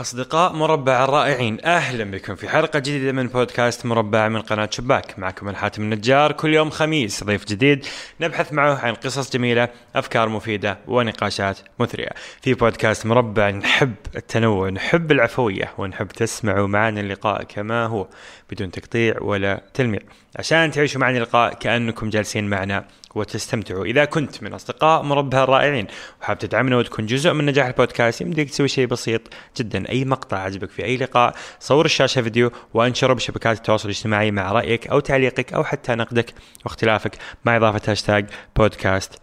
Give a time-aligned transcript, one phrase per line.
[0.00, 5.18] أصدقاء مربع الرائعين أهلا بكم في حلقة جديدة من بودكاست مربع من قناة شباك.
[5.18, 7.86] معكم الحاتم النجار كل يوم خميس ضيف جديد
[8.20, 12.08] نبحث معه عن قصص جميلة أفكار مفيدة ونقاشات مثرية.
[12.42, 18.06] في بودكاست مربع نحب التنوع نحب العفوية ونحب تسمعوا معنا اللقاء كما هو
[18.50, 20.00] بدون تقطيع ولا تلميع.
[20.36, 22.84] عشان تعيشوا معنا اللقاء كأنكم جالسين معنا
[23.14, 23.84] وتستمتعوا.
[23.84, 25.86] إذا كنت من أصدقاء مربع الرائعين
[26.22, 29.20] وحاب تدعمنا وتكون جزء من نجاح البودكاست يمديك تسوي شيء بسيط
[29.56, 29.88] جدا.
[29.88, 34.86] أي مقطع عجبك في أي لقاء صور الشاشة فيديو وانشره بشبكات التواصل الاجتماعي مع رأيك
[34.86, 38.26] أو تعليقك أو حتى نقدك واختلافك مع إضافة هاشتاج
[38.56, 39.14] بودكاست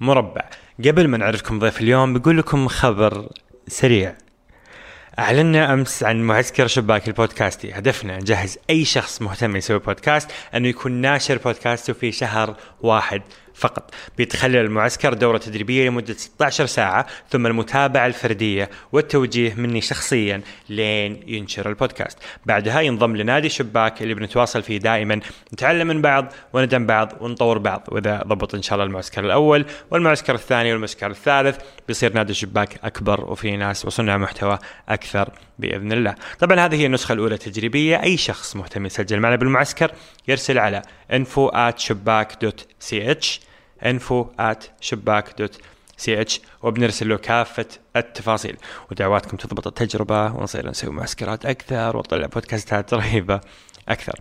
[0.00, 0.42] مربع.
[0.84, 3.28] قبل ما نعرفكم ضيف اليوم بقول لكم خبر
[3.66, 4.27] سريع.
[5.18, 10.92] أعلنا أمس عن معسكر شباك البودكاستي هدفنا نجهز أي شخص مهتم يسوي بودكاست أنه يكون
[10.92, 13.22] ناشر بودكاسته في شهر واحد.
[13.58, 13.94] فقط.
[14.16, 21.68] بيتخلل المعسكر دورة تدريبية لمدة 16 ساعة ثم المتابعة الفردية والتوجيه مني شخصيا لين ينشر
[21.68, 22.18] البودكاست.
[22.46, 25.20] بعدها ينضم لنادي شباك اللي بنتواصل فيه دائما.
[25.52, 27.88] نتعلم من بعض وندعم بعض ونطور بعض.
[27.88, 33.30] وإذا ضبط إن شاء الله المعسكر الأول والمعسكر الثاني والمعسكر الثالث بيصير نادي شباك أكبر
[33.30, 36.14] وفي ناس وصنع محتوى أكثر بإذن الله.
[36.38, 39.90] طبعا هذه هي النسخة الأولى التجريبية أي شخص مهتم يسجل معنا بالمعسكر
[40.28, 40.82] يرسل على
[43.82, 45.60] info at شباك.ch info at
[46.00, 48.56] شباك.ch وبنرسل له كافة التفاصيل.
[48.90, 53.40] ودعواتكم تضبط التجربة ونصير نسوي معسكرات أكثر ونطلع بودكاستات رهيبة
[53.88, 54.20] أكثر.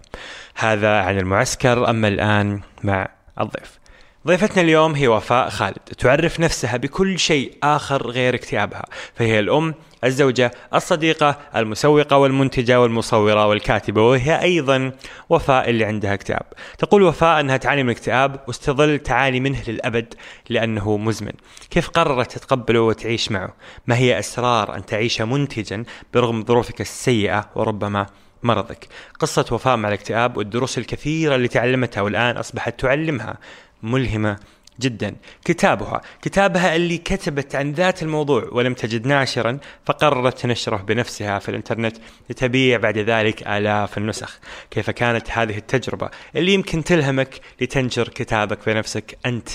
[0.55, 3.07] هذا عن المعسكر أما الآن مع
[3.41, 3.79] الضيف.
[4.27, 5.77] ضيفتنا اليوم هي وفاء خالد.
[5.77, 8.85] تعرف نفسها بكل شيء آخر غير اكتئابها.
[9.15, 14.91] فهي الأم الزوجة الصديقة المسوقة والمنتجة والمصورة والكاتبة وهي أيضا
[15.29, 16.45] وفاء اللي عندها اكتئاب.
[16.77, 20.13] تقول وفاء أنها تعاني من اكتئاب واستظل تعاني منه للأبد
[20.49, 21.33] لأنه مزمن.
[21.69, 23.53] كيف قررت تتقبله وتعيش معه؟
[23.87, 28.05] ما هي أسرار أن تعيش منتجا برغم ظروفك السيئة وربما
[28.43, 28.87] مرضك؟
[29.19, 33.37] قصة وفاء مع الاكتئاب والدروس الكثيرة اللي تعلمتها والآن أصبحت تعلمها.
[33.83, 34.39] ملهمة
[34.79, 35.15] جدا.
[35.45, 41.97] كتابها كتابها اللي كتبت عن ذات الموضوع ولم تجد ناشرا فقررت تنشره بنفسها في الإنترنت
[42.29, 44.39] لتبيع بعد ذلك آلاف النسخ.
[44.71, 49.49] كيف كانت هذه التجربة؟ اللي يمكن تلهمك لتنشر كتابك بنفسك أنت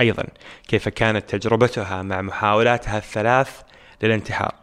[0.00, 0.24] أيضا.
[0.68, 3.60] كيف كانت تجربتها مع محاولاتها الثلاث
[4.02, 4.54] للانتحار؟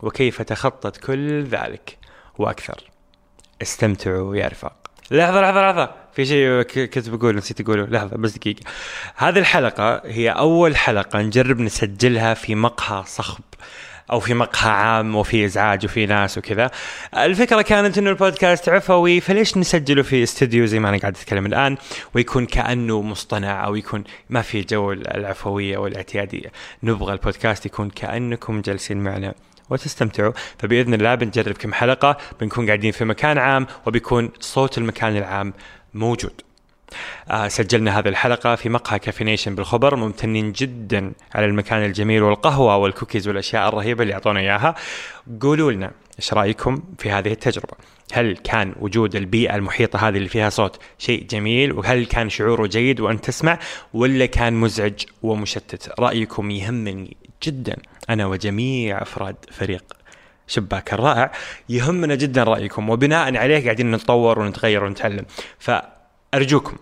[0.00, 1.98] وكيف تخطت كل ذلك
[2.38, 2.90] وأكثر؟
[3.62, 4.81] استمتعوا يا رفاق.
[5.12, 5.90] لحظة لحظة لحظة.
[6.14, 7.84] في شيء كنت بقول نسيت أقوله.
[7.84, 8.60] لحظة بس دقيقة.
[9.16, 13.44] هذه الحلقة هي أول حلقة نجرب نسجلها في مقهى صخب
[14.10, 16.70] أو في مقهى عام وفي إزعاج وفي ناس وكذا.
[17.16, 21.76] الفكرة كانت إنه البودكاست عفوي فليش نسجله في استوديو زي ما أنا قاعد أتكلم الآن
[22.14, 26.52] ويكون كأنه مصطنع أو يكون ما في جو العفوية والإعتيادية؟
[26.82, 29.34] نبغى البودكاست يكون كأنكم جالسين معنا.
[29.72, 30.32] وتستمتعوا.
[30.58, 35.52] فبإذن الله بنجرب كم حلقة بنكون قاعدين في مكان عام وبيكون صوت المكان العام
[35.94, 36.32] موجود.
[37.30, 43.28] آه سجلنا هذه الحلقة في مقهى كافينيشن بالخبر ممتنين جدا على المكان الجميل والقهوة والكوكيز
[43.28, 44.74] والأشياء الرهيبة اللي أعطونا إياها.
[45.40, 47.74] قولوا لنا إيش رأيكم في هذه التجربة؟
[48.12, 53.00] هل كان وجود البيئة المحيطة هذه اللي فيها صوت شيء جميل؟ وهل كان شعوره جيد
[53.00, 53.58] وأنت تسمع؟
[53.94, 57.76] ولا كان مزعج ومشتت؟ رأيكم يهمني جدا.
[58.10, 59.84] أنا وجميع أفراد فريق
[60.46, 61.32] شباك الرائع
[61.68, 65.24] يهمنا جدا رأيكم وبناء عليه قاعدين نتطور ونتغير ونتعلم.
[65.58, 66.76] فأرجوكم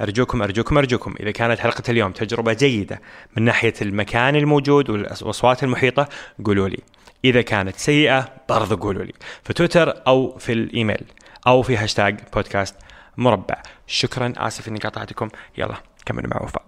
[0.00, 3.00] أرجوكم أرجوكم أرجوكم إذا كانت حلقة اليوم تجربة جيدة
[3.36, 6.08] من ناحية المكان الموجود والأصوات المحيطة
[6.44, 6.78] قولوا لي.
[7.24, 9.12] إذا كانت سيئة برضو قولوا لي.
[9.44, 11.04] في تويتر أو في الإيميل
[11.46, 12.74] أو في هاشتاج بودكاست
[13.16, 13.62] مربع.
[13.86, 15.28] شكرا آسف إني قاطعتكم.
[15.58, 15.74] يلا
[16.06, 16.64] كملوا مع وفاء.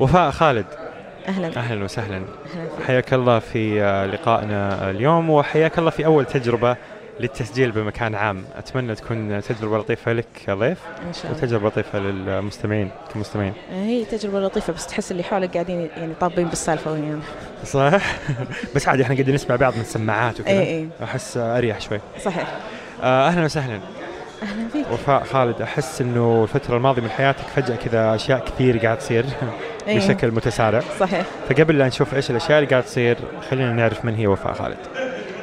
[0.00, 0.79] وفاء خالد.
[1.28, 1.56] أهلا.
[1.56, 2.16] أهلا وسهلا.
[2.16, 2.86] أهلاً.
[2.86, 6.76] حياك الله في آه، لقائنا اليوم وحياك الله في أول تجربة
[7.20, 8.44] للتسجيل بمكان عام.
[8.56, 11.36] أتمنى تكون تجربة لطيفة لك كضيف إن شاء الله.
[11.38, 13.52] وتجربة لطيفة للمستمعين كمستمعين.
[13.72, 17.20] هي تجربة لطيفة بس تحس اللي حولك قاعدين يعني طابين بالسالفة ويانا.
[17.64, 18.02] صح؟
[18.74, 20.52] بس عادي إحنا قاعدين نسمع بعض من السماعات وكذا.
[20.52, 22.00] اي اي أحس أريح شوي.
[22.24, 22.48] صحيح.
[23.02, 23.80] آه، أهلا وسهلا.
[24.42, 24.86] أهلا فيك.
[24.92, 29.24] وفاء خالد أحس إنه الفترة الماضية من حياتك فجأة كذا أشياء كثير قاعد تصير.
[29.88, 29.98] إيه.
[29.98, 30.82] بشكل متسارع.
[31.00, 31.26] صحيح.
[31.48, 33.18] فقبل لا نشوف إيش الأشياء اللي قاعد تصير
[33.50, 34.76] خلينا نعرف من هي وفاء خالد.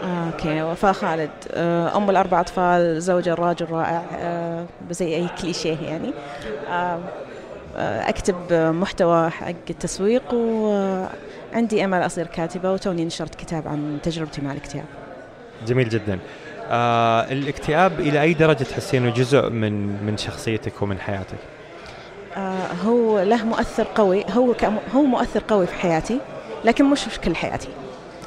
[0.03, 1.29] okay وفاء خالد.
[1.51, 6.13] آه، أم الاربع أطفال زوجة راجل رائع آه، زي أي كليشيه يعني.
[6.69, 6.99] آه،
[8.09, 14.85] أكتب محتوى حق التسويق وعندي أمل أصير كاتبة وتوني نشرت كتاب عن تجربتي مع الاكتئاب.
[15.67, 16.19] جميل جدا.
[16.69, 21.37] آه الاكتئاب إلى أي درجة تحسين انه جزء من من شخصيتك ومن حياتك؟
[22.85, 24.55] هو له مؤثر قوي هو
[24.95, 26.19] هو مؤثر قوي في حياتي
[26.65, 27.67] لكن مش في كل حياتي.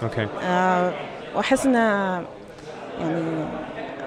[0.02, 0.28] أوكي.
[0.42, 0.92] آه،
[1.34, 1.78] وأحس إنه
[3.00, 3.44] يعني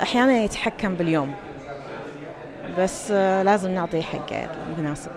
[0.02, 1.34] أحيانا يتحكم باليوم.
[2.80, 4.48] بس آه، لازم نعطيه حقه
[4.78, 5.12] المناسب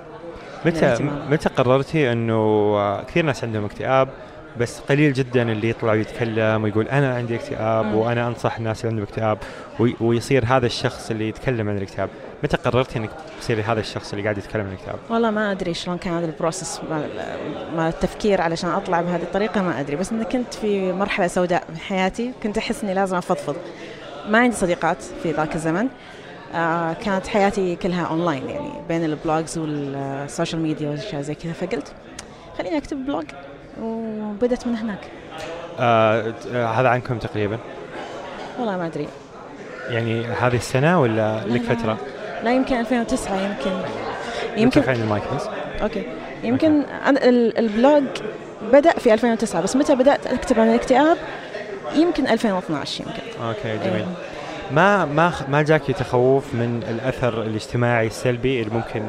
[0.65, 0.99] متى.
[1.31, 2.35] متى قررتي إنه
[2.79, 4.09] آه، كثير ناس عندهم اكتئاب
[4.61, 7.95] بس قليل جدا اللي يطلع ويتكلم ويقول أنا عندي اكتئاب.
[7.95, 9.39] وأنا أنصح الناس اللي عندهم اكتئاب
[9.81, 12.09] وي- ويصير هذا الشخص اللي يتكلم عن الاكتئاب.
[12.45, 13.11] متى قررتي إنك
[13.41, 16.33] تصيري هذا الشخص اللي قاعد يتكلم عن الاكتئاب؟ والله ما أدري شلون كان هذا ال
[16.34, 19.97] process مال التفكير علشان أطلع بهذه الطريقة ما أدري.
[19.97, 23.57] بس إني كنت في مرحلة سوداء من حياتي كنت أحس إني لازم أفضفض.
[24.29, 25.89] ما عندي صديقات في ذاك الزمن.
[26.55, 31.53] آه كانت حياتي كلها اونلاين يعني بين ال blogs وال social media وأشياء زي كذا.
[31.53, 31.93] فقلت
[32.59, 33.25] خليني أكتب blog.
[33.83, 34.99] وبدت من هناك.
[35.81, 37.59] آه آه، هذا عنكم تقريبا؟
[38.59, 39.09] والله ما أدري.
[39.89, 41.75] يعني هذه السنة ولا لا، لك لا.
[41.75, 41.97] فترة؟
[42.45, 43.71] لا يمكن 2009 يمكن.
[44.57, 45.43] يمكن يمكن عند المايك بس.
[45.83, 46.03] أوكي.
[46.43, 46.83] يمكن
[47.59, 48.05] ال blog
[48.73, 51.17] بدأ في 2009 بس متى بدأت أكتب عن الاكتئاب؟
[51.95, 53.43] يمكن 2012 يمكن.
[53.47, 53.95] أوكي جميل.
[53.97, 54.07] إيه.
[54.71, 59.03] ما ما خ- ما جاك تخوف من الأثر الاجتماعي السلبي اللي ممكن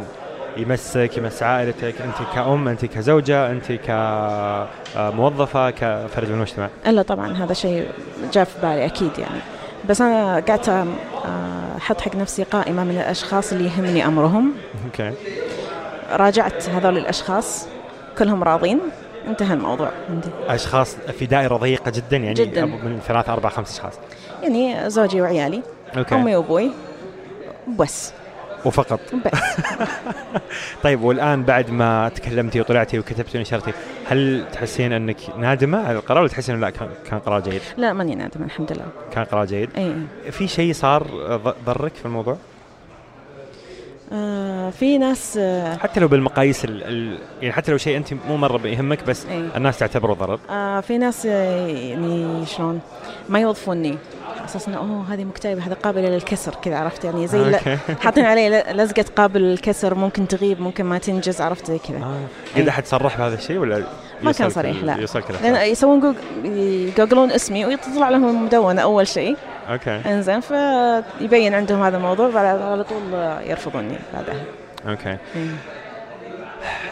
[0.58, 6.70] يمسك يمس عائلتك أنت كأم أنت كزوجة أنت كموظفة كفرد من المجتمع.
[6.88, 7.88] إلا طبعا هذا شيء
[8.34, 9.40] جاء في بالي أكيد يعني.
[9.90, 10.86] بس أنا قعدت آه،
[11.78, 14.52] أحط حق نفسي قائمة من الأشخاص اللي يهمني أمرهم.
[14.86, 15.12] أوكي.
[16.12, 17.68] راجعت هذول الأشخاص
[18.18, 18.80] كلهم راضين.
[19.28, 19.92] انتهى الموضوع.
[20.10, 20.28] عندي.
[20.48, 22.66] أشخاص في دائرة ضيقة جدا يعني جداً.
[22.66, 23.94] من ثلاثة أربعة خمس أشخاص.
[24.44, 25.62] يعني زوجي وعيالي
[25.98, 26.16] أوكي.
[26.16, 26.72] أمي وأبوي
[27.80, 28.14] بس.
[28.66, 29.40] وفقط بس
[30.84, 33.72] طيب والآن بعد ما تكلمتي وطلعتي وكتبتي ونشرتي
[34.08, 37.94] هل تحسين أنك نادمة على القرار ولا تحسين إنه لا كان كان قرار جيد؟ لا
[37.94, 39.96] ماني نادمة الحمد لله كان قرار جيد؟ اي
[40.32, 41.08] في شيء صار
[41.66, 42.38] ضرك في الموضوع؟
[44.14, 46.84] آه في ناس آه حتى لو بالمقاييس ال...
[46.84, 47.18] ال...
[47.42, 49.48] يعني حتى لو شيء أنت مو مرة بيهمك بس إيه.
[49.56, 50.40] الناس تعتبره ضرر.
[50.50, 52.80] آه في ناس آه، يعني شلون
[53.30, 53.98] ما يوظفوني.
[54.46, 57.56] أساس انه أوه هذه مكتئبة هذا قابله للكسر كذا عرفت؟ يعني زي
[58.04, 61.98] حاطين عليه ل- لزقة قابل للكسر ممكن تغيب ممكن ما تنجز عرفت؟ زي كذا.
[61.98, 62.60] آه.
[62.62, 63.84] قد أحد صرح بهذا الشيء ولا
[64.22, 64.96] ما كان صريح لا.
[64.98, 66.16] يوصلك؟ يسوون جوج
[66.46, 69.38] يجوجلون اسمي ويطلع لهم مدونة أول شيء.
[69.70, 70.02] أوكي.
[70.06, 73.14] إنزين فيبين عندهم هذا الموضوع بعد على طول
[73.50, 74.42] يرفضوني بعدها.
[74.88, 75.10] أوكي.
[75.10, 75.18] إيه.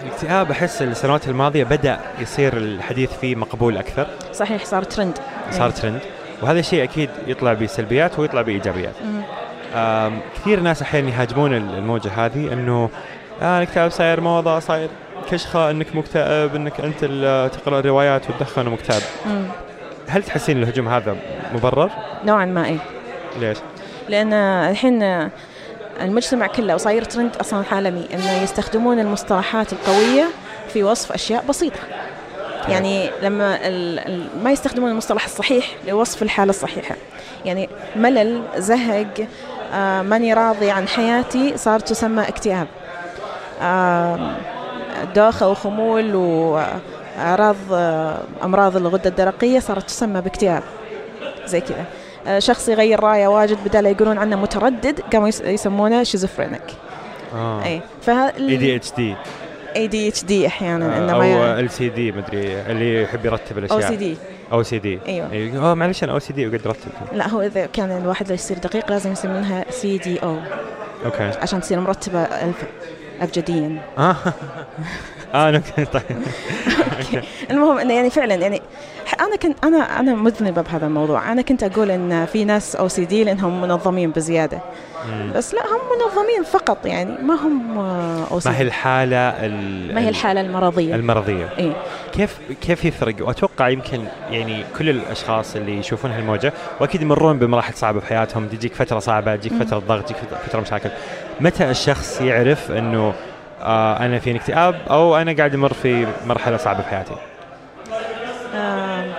[0.03, 4.07] الاكتئاب أحس السنوات الماضية بدأ يصير الحديث فيه مقبول أكثر.
[4.33, 5.17] صحيح صار ترند
[5.51, 5.71] صار إيه.
[5.73, 5.99] ترند
[6.41, 8.95] وهذا الشيء أكيد يطلع بسلبيات ويطلع بإيجابيات.
[10.35, 12.89] كثير ناس أحيانا يهاجمون ال- الموجة هذه إنه
[13.41, 14.89] آه الاكتئاب صاير موضة صاير
[15.31, 17.05] كشخة إنك مكتئب إنك أنت
[17.55, 19.01] تقرأ روايات وتدخن ومكتئب.
[20.07, 21.15] هل تحسين الهجوم هذا
[21.53, 21.91] مبرر؟
[22.25, 22.77] نوعا ما إيه.
[23.39, 23.57] ليش؟
[24.09, 25.29] لأن الحين
[26.01, 30.27] المجتمع كله وصاير ترند أصلا عالمي إنه يستخدمون المصطلحات القوية
[30.67, 31.79] في وصف أشياء بسيطة.
[32.69, 33.59] يعني لما
[34.43, 36.95] ما يستخدمون المصطلح الصحيح لوصف الحالة الصحيحة.
[37.45, 39.27] يعني ملل زهق
[39.73, 42.67] آه ماني راضي عن حياتي صار تسمى اكتئاب.
[43.61, 44.35] آه
[45.15, 46.79] دوخة وخمول واعراض
[47.17, 50.63] آه أمراض الغدة الدرقية صارت تسمى باكتئاب.
[51.45, 51.85] زي كذا.
[52.27, 56.61] آه، شخص يغير رأيه واجد بدل يقولون عنه متردد قاموا يس- يسمونه schizophrenic.
[57.35, 57.63] آه.
[57.65, 59.15] إي فهذا ADHD
[59.75, 63.77] ADHD أحيانا إنه أو OCD مدري اللي يحب يرتب الأشياء.
[63.83, 64.17] أو سي دي
[64.51, 65.71] أو سي دي أيوه.
[65.71, 69.65] آه معلش أنا OCD وقاعد ارتب لا هو إذا كان الواحد يصير دقيق لازم يسمونها
[69.69, 70.37] OCD أو
[71.05, 71.23] أوكي.
[71.23, 72.63] عشان تصير مرتبة ألف.
[73.21, 73.77] ابجديا.
[73.97, 74.15] آه.
[75.33, 76.03] آه نكتة طيب.
[77.51, 78.61] المهم انه يعني فعلا يعني
[79.19, 81.31] أنا كنت أنا أنا مذنبة بهذا الموضوع.
[81.31, 84.59] أنا كنت أقول إن في ناس OCD لأنهم منظمين بزيادة.
[85.35, 87.21] بس لا هم منظمين فقط يعني.
[87.23, 87.77] ما هم
[88.31, 88.67] OC ما هي D.
[88.67, 90.95] الحالة ال- ما هي الحالة المرضية.
[90.95, 91.49] المرضية.
[91.59, 91.71] اي
[92.13, 97.99] كيف كيف يفرق؟ وأتوقع يمكن يعني كل الأشخاص اللي يشوفون هالموجة وأكيد يمرون بمراحل صعبة
[97.99, 98.47] في حياتهم.
[98.47, 99.59] تجيك فترة صعبة تجيك مم.
[99.65, 100.17] فترة ضغط تجيك
[100.47, 100.89] فترة مشاكل.
[101.39, 103.13] متى الشخص يعرف إنه
[103.61, 107.15] آه أنا في اكتئاب أو أنا قاعد أمر في مرحلة صعبة في حياتي؟
[108.55, 109.11] آم،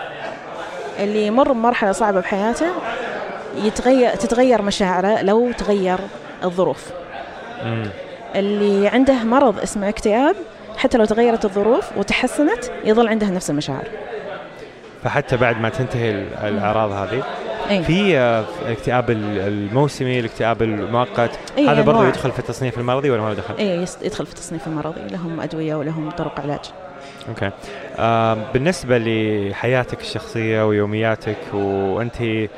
[0.99, 2.66] اللي يمر بمرحلة صعبة بحياته
[3.56, 5.99] يتغير تتغير مشاعره لو تغير
[6.44, 6.85] الظروف.
[7.64, 7.87] مم.
[8.35, 10.37] اللي عنده مرض اسمه اكتئاب
[10.76, 13.85] حتى لو تغيرت الظروف وتحسنت يظل عنده نفس المشاعر.
[15.05, 17.23] فحتى بعد ما تنتهي ال- الأعراض هذه
[17.71, 22.09] اي في آه، الاكتئاب ال- الموسمي الاكتئاب المؤقت إيه، هذا برضه.
[22.09, 26.11] يدخل في التصنيف المرضي ولا ما دخل؟ اي يدخل في التصنيف المرضي لهم أدوية ولهم
[26.11, 26.61] طرق علاج
[27.29, 27.50] أوكي
[27.99, 32.49] آه بالنسبة لحياتك الشخصية ويومياتك وأنت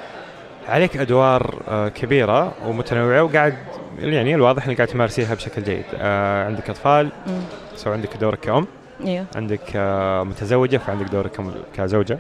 [0.68, 3.54] عليك أدوار آه كبيرة ومتنوعة وقاعد
[3.98, 7.40] يعني الواضح إنك قاعد تمارسيها بشكل جيد آه عندك أطفال مم.
[7.76, 8.66] سو عندك دورك كأم
[9.06, 9.24] إيوه.
[9.36, 11.40] عندك آه، متزوجة فعندك دورك
[11.76, 12.18] كزوجة.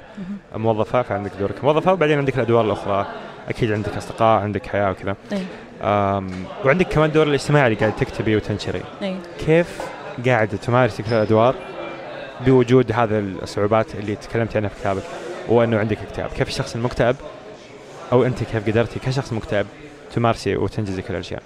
[0.54, 3.06] موظفة فعندك دورك كموظفه وبعدين عندك الأدوار الأخرى.
[3.48, 5.16] أكيد عندك أصدقاء عندك حياة وكذا.
[5.82, 6.30] آم،
[6.64, 8.82] وعندك كمان الدور الاجتماعي اللي قاعد تكتبي وتنشري.
[9.02, 9.80] أيوه كيف
[10.26, 11.54] قاعدة تمارسي كل الأدوار
[12.46, 15.02] بوجود هذه الصعوبات اللي تكلمت عنها في كتابك؟
[15.48, 16.30] وأنه عندك اكتئاب.
[16.30, 17.16] كيف الشخص المكتئب؟
[18.12, 19.66] أو أنت كيف قدرتي كشخص مكتئب
[20.14, 21.42] تمارسي وتنجزي كل الأشياء؟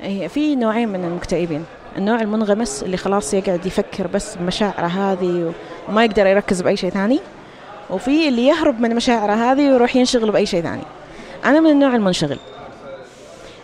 [0.00, 1.64] هي في نوعين من المكتئبين.
[1.98, 5.52] النوع المنغمس اللي خلاص يقعد يفكر بس بمشاعره هذه
[5.88, 7.20] وما يقدر يركز بأي شيء ثاني.
[7.90, 10.82] وفي اللي يهرب من مشاعره هذه ويروح ينشغل بأي شيء ثاني.
[11.44, 12.38] أنا من النوع المنشغل.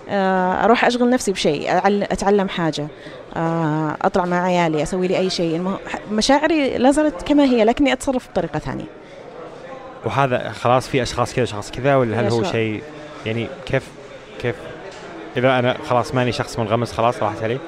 [0.08, 1.64] آه، أروح أشغل نفسي بشيء
[2.12, 2.86] أتعلم حاجة
[3.36, 5.76] آه، أطلع مع عيالي أسوي لي أي شيء.
[6.12, 8.84] مشاعري لا زالت كما هي لكني أتصرف بطريقة ثانية.
[10.04, 12.44] وهذا خلاص في أشخاص كذا أشخاص كذا ولا هل هو.
[12.44, 12.82] شيء
[13.26, 13.88] يعني كيف
[14.42, 14.56] كيف؟
[15.36, 17.58] إذا أنا خلاص ماني شخص منغمس خلاص راحت علي.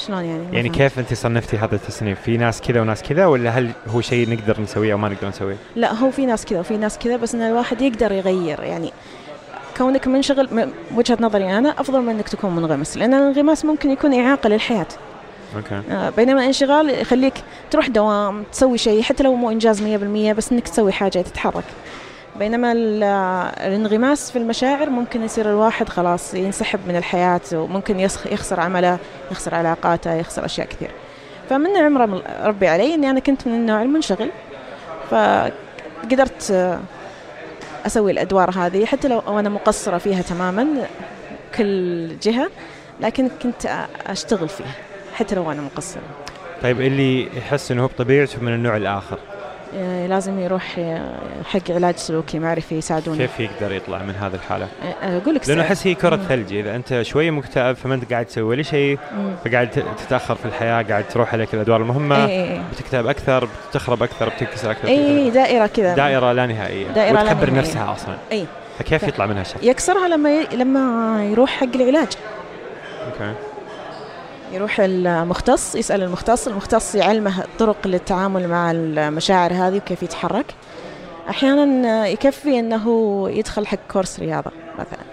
[0.00, 0.76] شلون يعني؟ يعني فهمت.
[0.78, 4.60] كيف انت صنفتي هذا التصنيف؟ في ناس كذا وناس كذا ولا هل هو شيء نقدر
[4.60, 7.42] نسويه أو ما نقدر نسويه؟ لا هو في ناس كذا وفي ناس كذا بس إن
[7.42, 8.92] الواحد يقدر يغير يعني
[9.78, 14.48] كونك منشغل وجهة نظري أنا أفضل من إنك تكون منغمس لأن الانغماس ممكن يكون إعاقة
[14.48, 14.86] للحياة.
[15.56, 15.82] أوكي.
[15.90, 17.34] آه، بينما الانشغال يخليك
[17.70, 21.64] تروح دوام تسوي شيء حتى لو مو إنجاز 100% بس إنك تسوي حاجة تتحرك.
[22.40, 23.02] بينما ال-
[23.66, 28.98] الانغماس في المشاعر ممكن يصير الواحد خلاص ينسحب من الحياة وممكن يخسر عمله
[29.30, 30.90] يخسر علاقاته يخسر أشياء كثير.
[31.50, 34.30] فمن رب- ربي علي إني أنا كنت من النوع المنشغل
[35.10, 36.78] فقدرت
[37.86, 40.66] أسوي الأدوار هذه حتى لو وأنا مقصرة فيها تماما
[41.54, 42.50] كل جهة
[43.00, 44.74] لكن كنت أ- أشتغل فيها
[45.14, 46.02] حتى لو أنا مقصرة.
[46.62, 49.18] طيب اللي يحس إنه هو بطبيعته من النوع الآخر.
[49.18, 49.29] آه،
[50.08, 51.12] لازم يروح آه،
[51.44, 54.68] حق علاج سلوكي معرفي يساعدونه كيف يقدر يطلع من هذه الحالة؟
[55.02, 56.22] آه، أقول لك لأنه أحس هي كرة مم.
[56.22, 58.98] ثلج إذا أنت شوية مكتئب فما أنت قاعد تسوي ولا شيء.
[59.44, 59.70] فقاعد
[60.06, 64.70] تتأخر في الحياة قاعد تروح عليك الأدوار المهمة اي اي بتكتئب أكثر بتخرب أكثر بتنكسر
[64.70, 65.94] أكثر اي دائرة كذا.
[65.94, 66.86] دائرة لا نهائية.
[66.88, 67.58] دائرة لا وتكبر نهائية.
[67.60, 68.14] نفسها أصلا.
[68.32, 68.44] اي
[68.78, 70.46] فكيف يطلع منها الشخص؟ يكسرها لما ي...
[70.56, 72.08] لما يروح حق العلاج.
[73.06, 73.34] أوكي.
[74.52, 80.46] يروح المختص يسأل المختص المختص يعلمه الطرق للتعامل مع المشاعر هذه وكيف يتحرك
[81.30, 85.04] أحيانا يكفي إنه يدخل حق كورس رياضة مثلا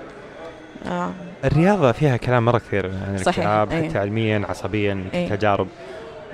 [0.86, 1.12] آه.
[1.46, 3.86] الرياضة فيها كلام مرة كثير عن صحيح، الاكتئاب.
[3.90, 5.30] حتى علميا عصبيا أي.
[5.30, 5.68] تجارب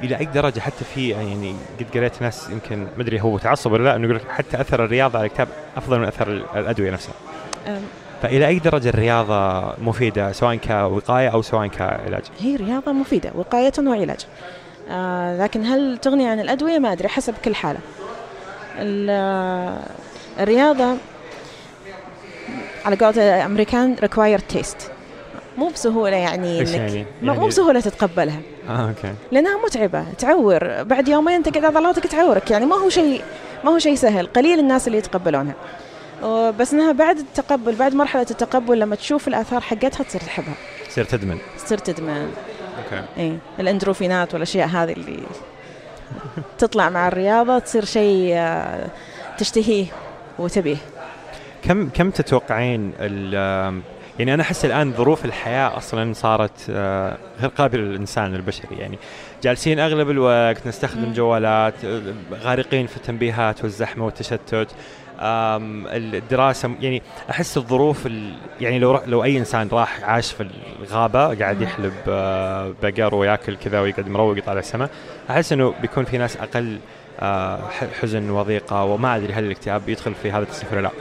[0.03, 3.83] إلى أي درجة حتى في يعني قد قريت ناس يمكن ما أدري هو تعصب ولا
[3.83, 7.13] لا إنه يقول لك حتى أثر الرياضة على الاكتئاب أفضل من أثر ال- الأدوية نفسها
[8.23, 13.71] آم، فإلى أي درجة الرياضة مفيدة سواء كوقاية أو سواء كعلاج؟ هي رياضة مفيدة وقاية
[13.79, 14.25] وعلاج.
[14.89, 17.79] آه لكن هل تغني عن الأدوية؟ ما أدري حسب كل حالة.
[18.79, 19.79] ال-
[20.39, 20.95] الرياضة
[22.85, 24.83] على قولة الأمريكان required taste.
[25.57, 28.39] مو بسهولة يعني إيش إنك يعني؟ ما- مو يعني- بسهولة تتقبلها.
[28.69, 29.13] آه أوكي.
[29.31, 30.83] لأنها متعبة تعور.
[30.83, 32.51] بعد يومين تقعد عضلاتك تعورك.
[32.51, 33.21] يعني ما هو شيء
[33.63, 34.27] ما هو شيء سهل.
[34.27, 35.53] قليل الناس اللي يتقبلونها.
[36.59, 40.55] بس إنها بعد التقبل بعد مرحلة التقبل لما تشوف الآثار حقتها تصير تحبها.
[40.89, 41.37] تصير تدمن.
[41.65, 42.31] تصير تدمن.
[42.83, 43.05] أوكي.
[43.17, 45.19] اي الأندروفينات والأشياء هذه اللي
[46.57, 48.87] تطلع مع الرياضة تصير شيء آه،
[49.37, 49.85] تشتهيه
[50.39, 50.77] وتبيه.
[51.63, 53.81] كم كم تتوقعين ال-
[54.19, 58.97] يعني أنا أحس الآن ظروف الحياة أصلا صارت آه، غير قابلة للإنسان البشري يعني
[59.43, 61.13] جالسين أغلب الوقت نستخدم مم.
[61.13, 61.73] جوالات
[62.33, 64.67] غارقين في التنبيهات والزحمة والتشتت.
[65.19, 70.47] الدراسة يعني أحس الظروف ال- يعني لو لو أي إنسان راح عاش في
[70.81, 71.61] الغابة قاعد.
[71.61, 74.89] يحلب آه، بقر وياكل كذا ويقعد مروق يطالع السماء
[75.29, 76.77] أحس إنه بيكون في ناس أقل
[77.19, 77.59] آه،
[78.01, 80.91] حزن وضيقة وما أدري هل الاكتئاب يدخل في هذا التصنيف ولا لا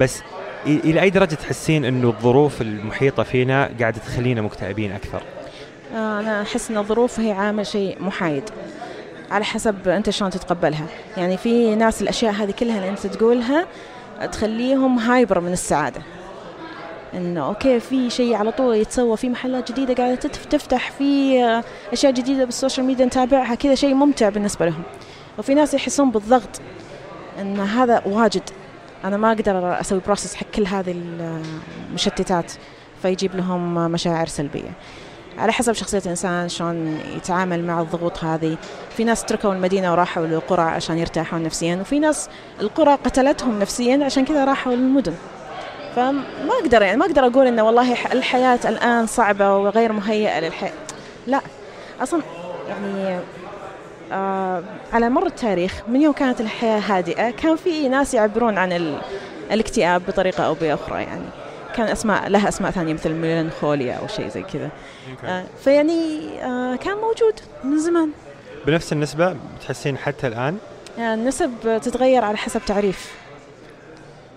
[0.00, 0.22] بس
[0.66, 5.22] إلى أي درجة تحسين إنه الظروف المحيطة فينا قاعدة تخلينا مكتئبين أكثر؟
[5.94, 8.42] آه، أنا أحس إن الظروف هي عامل شيء محايد
[9.30, 10.86] على حسب أنت شلون تتقبلها.
[11.16, 13.66] يعني في ناس الأشياء هذه كلها اللي أنت تقولها
[14.32, 16.02] تخليهم hyper من السعادة.
[17.14, 20.16] انه أوكي في شيء على طول يتسوى في محلات جديدة قاعدة
[20.50, 24.82] تفتح في أشياء جديدة بال social media نتابعها كذا شيء ممتع بالنسبة لهم.
[25.38, 26.60] وفي ناس يحسون بالضغط
[27.40, 28.42] إن هذا واجد.
[29.04, 30.94] أنا ما أقدر أسوي process حق كل هذه
[31.90, 32.52] المشتتات.
[33.02, 34.70] فيجيب لهم مشاعر سلبية.
[35.40, 38.56] على حسب شخصية الإنسان شلون يتعامل مع الضغوط هذه.
[38.96, 42.28] في ناس تركوا المدينة وراحوا للقرى عشان يرتاحون نفسيا وفي ناس
[42.60, 45.14] القرى قتلتهم نفسيا عشان كذا راحوا للمدن.
[45.96, 46.22] فما
[46.60, 50.72] أقدر يعني ما أقدر أقول إنه والله الحياة الآن صعبة وغير مهيئة للحياة
[51.26, 51.40] لا.
[52.02, 52.22] أصلا
[52.68, 53.20] يعني
[54.12, 59.00] آه على مر التاريخ من يوم كانت الحياة هادئة كان في ناس يعبرون عن ال...
[59.52, 61.24] الاكتئاب بطريقة أو بأخرى يعني.
[61.76, 64.70] كان أسماء لها أسماء ثانية مثل ميلانخوليا أو شيء زي كذا.
[65.24, 68.10] آه، فيعني آه، كان موجود من زمان.
[68.66, 70.58] بنفس النسبة بتحسين حتى الآن؟
[70.98, 71.50] يعني النسب
[71.82, 73.12] تتغير على حسب تعريف.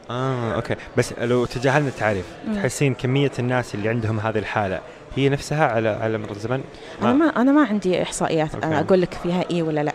[0.10, 0.76] آه أوكي.
[0.98, 2.56] بس لو تجاهلنا التعريف مم.
[2.56, 4.80] تحسين كمية الناس اللي عندهم هذه الحالة
[5.16, 6.64] هي نفسها على على مر الزمن؟
[7.02, 8.56] أنا ما أنا ما عندي إحصائيات.
[8.56, 8.68] أوكي.
[8.68, 9.94] أنا أقول لك فيها اي ولا لا.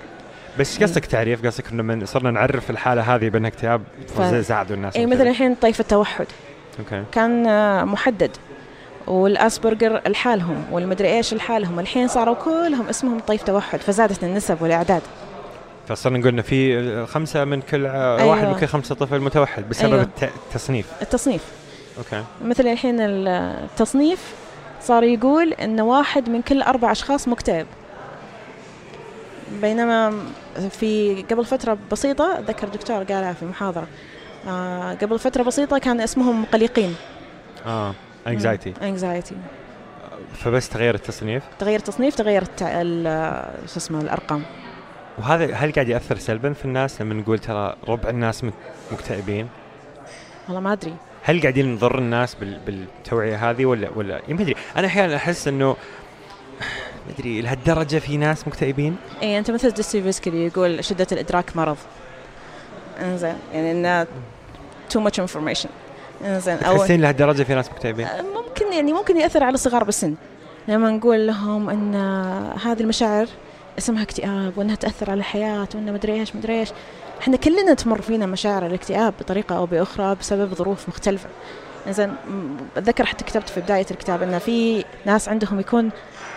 [0.59, 3.83] بس قصدك تعريف قصدك إنه من صرنا نعرف الحالة هذه بأنها اكتئاب
[4.17, 5.17] ف- زادوا الناس اي وكذا.
[5.19, 6.27] مثل الحين طيف التوحد.
[6.79, 8.31] أوكي كان آه، محدد.
[9.07, 11.81] والأسبرجر لحالهم والمدري إيش لحالهم.
[11.81, 15.03] الحين صاروا كلهم اسمهم طيف توحد فزادت النسب والأعداد.
[15.89, 18.25] فصرنا نقول انه في خمسة من كل أيوة.
[18.27, 20.03] واحد من كل خمسة طفل متوحد بسبب أيوة.
[20.03, 20.87] الت- التصنيف.
[21.03, 21.45] التصنيف.
[21.99, 24.35] أوكي مثل الحين التصنيف
[24.83, 27.67] صار يقول إن واحد من كل أربع أشخاص مكتئب.
[29.63, 30.15] بينما
[30.71, 33.87] في قبل فترة بسيطة ذكر دكتور قالها في محاضرة
[34.49, 36.95] آه قبل فترة بسيطة كان اسمهم قلقين
[37.67, 37.95] آه
[38.27, 39.35] anxiety anxiety
[40.35, 42.83] فبس تغير التصنيف؟ تغير التصنيف تغير التع...
[43.67, 44.43] شو اسمه الأرقام.
[45.19, 48.53] وهذا هل قاعد يأثر سلبا في الناس لما نقول ترى ربع الناس مك-
[48.93, 49.49] مكتئبين؟
[50.47, 50.95] والله ما أدري.
[51.23, 54.55] هل قاعدين نضر الناس بال- بالتوعية هذه ولا ولا يعني ما أدري.
[54.77, 55.77] أنا أحيانا أحس إنه
[57.07, 61.77] ما أدري لهالدرجة في ناس مكتئبين؟ اي أنت مثل دوستويفسكي يقول شدة الإدراك مرض.
[63.01, 64.07] انزين يعني
[64.91, 65.69] too much information
[66.25, 68.09] انزين أو تحسين لهالدرجه في ناس مكتئبين.
[68.35, 70.15] ممكن يعني ممكن يأثر على الصغار بالسن.
[70.69, 71.95] لما نقول لهم إن
[72.65, 73.27] هذه المشاعر
[73.79, 76.69] اسمها اكتئاب وإنها تأثر على الحياة وإنه مدري إيش مدري إيش.
[77.21, 81.29] إحنا كلنا تمر فينا مشاعر الاكتئاب بطريقة أو بأخرى بسبب ظروف مختلفة.
[81.89, 82.15] زين
[82.77, 85.91] أتذكر حتى كتبت في بداية الكتاب إن في ناس عندهم يكون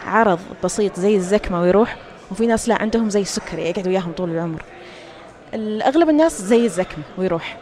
[0.07, 1.97] عرض بسيط زي الزكمة ويروح
[2.31, 4.63] وفي ناس لا عندهم زي السكري يقعد وياهم طول العمر.
[5.55, 7.57] اغلب الناس زي الزكمه ويروح.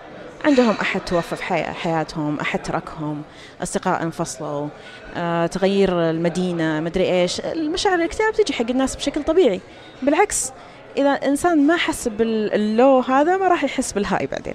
[0.46, 3.22] عندهم أحد توفى في حي- حياتهم أحد تركهم
[3.64, 4.68] أصدقاء انفصلوا
[5.16, 7.40] آه، تغيير المدينة مدري إيش.
[7.40, 9.62] المشاعر الاكتئاب تجي حق الناس بشكل طبيعي.
[10.02, 10.52] بالعكس
[10.98, 14.54] إذا إنسان ما حس بال low هذا ما راح يحس بال high بعدين.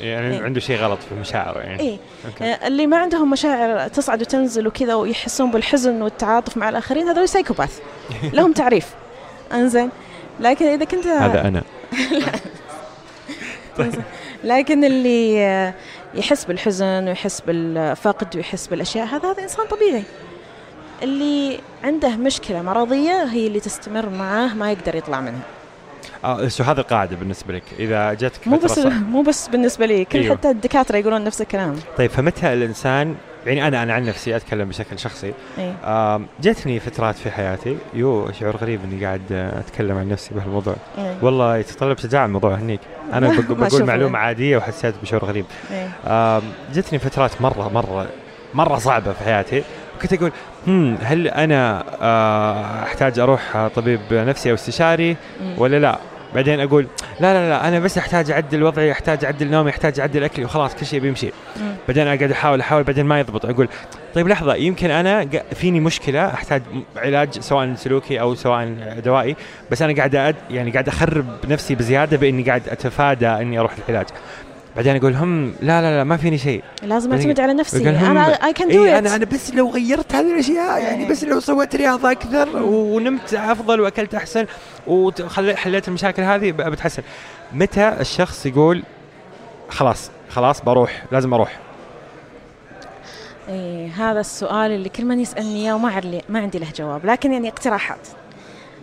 [0.00, 0.42] يعني إيه.
[0.42, 1.80] عنده شيء غلط في مشاعره يعني.
[1.80, 2.44] اي okay.
[2.44, 7.80] آه، اللي ما عندهم مشاعر تصعد وتنزل وكذا ويحسون بالحزن والتعاطف مع الآخرين هذول psychopath
[8.36, 8.94] لهم تعريف.
[9.52, 9.90] إنزين.
[10.40, 11.62] لكن إذا كنت هذا أنا.
[14.44, 15.74] لكن اللي آه،
[16.14, 20.02] يحس بالحزن ويحس بالفقد ويحس بالأشياء هذا هذا إنسان طبيعي.
[21.02, 25.42] اللي عنده مشكلة مرضية هي اللي تستمر معاه ما يقدر يطلع منها.
[26.24, 30.18] آه سو هذه القاعدة بالنسبة لك إذا جاتك مو بس مو بس بالنسبة لي كل
[30.18, 30.36] أيوه.
[30.36, 31.76] حتى الدكاترة يقولون نفس الكلام.
[31.98, 33.14] طيب فمتى الإنسان
[33.46, 35.32] يعني أنا أنا عن نفسي أتكلم بشكل شخصي
[35.84, 41.16] آم، جتني فترات في حياتي يو شعور غريب إني قاعد أتكلم عن نفسي بهالموضوع إيه.
[41.22, 42.80] والله يتطلب شجاعه الموضوع هنيك
[43.12, 44.18] أنا بقول معلومة.
[44.18, 46.40] عادية وحسيت بشعور غريب إيه.
[46.74, 48.06] جتني فترات مره مره
[48.54, 49.62] مرة صعبة في حياتي
[50.02, 50.32] كنت أقول
[50.66, 55.54] هم هل أنا آه، أحتاج أروح طبيب نفسي أو استشاري مم.
[55.58, 55.98] ولا لا
[56.34, 56.86] بعدين أقول
[57.20, 60.74] لا لا لا أنا بس أحتاج أعدل وضعي أحتاج أعدل نومي أحتاج أعدل أكلي وخلاص
[60.74, 61.30] كل شيء بيمشي.
[61.88, 63.46] بعدين اقعد أحاول أحاول بعدين ما يضبط.
[63.46, 63.68] أقول
[64.14, 66.62] طيب لحظة يمكن أنا فيني مشكلة أحتاج
[66.96, 69.36] علاج سواء سلوكي أو سواء دوائي
[69.70, 74.06] بس أنا قاعد يعني قاعد أخرب نفسي بزيادة بإني قاعد أتفادى إني أروح العلاج
[74.76, 76.62] بعدين أقول هم لا لا لا ما فيني شيء.
[76.82, 77.88] لازم أعتمد على نفسي.
[77.88, 81.10] أنا I can do أنا أنا بس لو غيرت هذه الأشياء يعني إيه.
[81.10, 84.46] بس لو سويت رياضة أكثر ونمت أفضل وأكلت أحسن
[84.86, 87.02] وحليت المشاكل هذه بتحسن.
[87.52, 88.82] متى الشخص يقول
[89.68, 91.58] خلاص خلاص بروح لازم أروح؟
[93.48, 97.32] إيه هذا السؤال اللي كل من يسألني إياه وما عندي ما عندي له جواب لكن
[97.32, 98.08] يعني اقتراحات.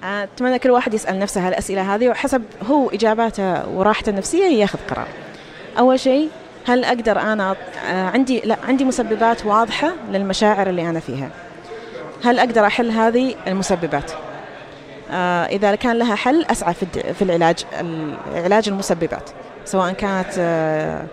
[0.03, 5.07] آه، أتمنى كل واحد يسأل نفسه هالأسئلة هذه وحسب هو إجاباته وراحته النفسية ياخذ قرار.
[5.77, 6.29] أول شيء
[6.67, 7.55] هل أقدر أنا
[7.85, 11.29] آه، عندي لا عندي مسببات واضحة للمشاعر اللي أنا فيها.
[12.23, 14.11] هل أقدر أحل هذه؟ المسببات.
[15.11, 16.73] آه، إذا كان لها حل أسعى
[17.13, 17.65] في العلاج
[18.35, 19.29] علاج المسببات
[19.65, 21.05] سواء كانت آه،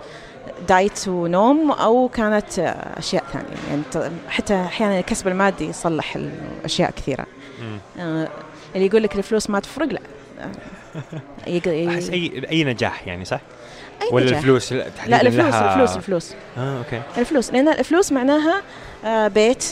[0.68, 2.58] diet ونوم أو كانت
[2.96, 3.46] أشياء ثانية.
[3.70, 6.18] يعني حتى أحيانا الكسب المادي يصلح
[6.64, 7.26] اشياء كثيرة.
[8.74, 10.00] اللي يقول لك الفلوس ما تفرق لا.
[11.88, 13.40] أحس أي أي نجاح يعني صح؟
[14.02, 14.38] أي ولا نجاح.
[14.38, 16.34] الفلوس؟ لا لا الفلوس لها الفلوس الفلوس.
[16.58, 17.02] آه okay.
[17.18, 18.62] الفلوس لأن الفلوس معناها
[19.04, 19.64] آه، بيت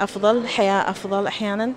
[0.00, 1.72] أفضل حياة أفضل أحيانا.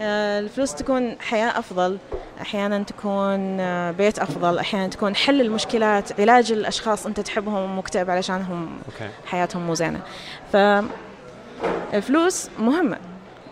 [0.00, 1.98] آه، الفلوس تكون حياة أفضل
[2.40, 8.78] أحيانا تكون آه، بيت أفضل أحيانا تكون حل المشكلات علاج الأشخاص أنت تحبهم مكتئب علشانهم
[9.26, 10.00] حياتهم مو زينة.
[11.92, 12.98] فالفلوس مهمة.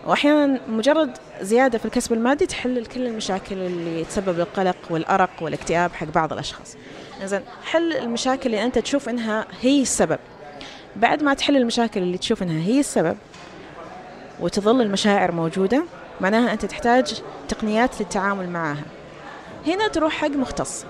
[0.07, 6.07] وأحيانا مجرد زيادة في الكسب المادي تحل كل المشاكل اللي تسبب القلق والأرق والاكتئاب حق
[6.07, 6.77] بعض الأشخاص.
[7.23, 10.19] زين حل المشاكل اللي أنت تشوف إنها هي السبب.
[10.95, 13.17] بعد ما تحل المشاكل اللي تشوف إنها هي السبب
[14.39, 15.83] وتظل المشاعر موجودة
[16.21, 18.83] معناها أنت تحتاج تقنيات للتعامل معها.
[19.67, 20.85] هنا تروح حق مختص.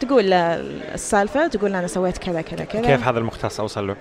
[0.00, 0.54] تقول له
[0.94, 2.82] السالفة تقول له أنا سويت كذا كذا كذا.
[2.82, 3.96] كيف هذا المختص؟ اوصل له؟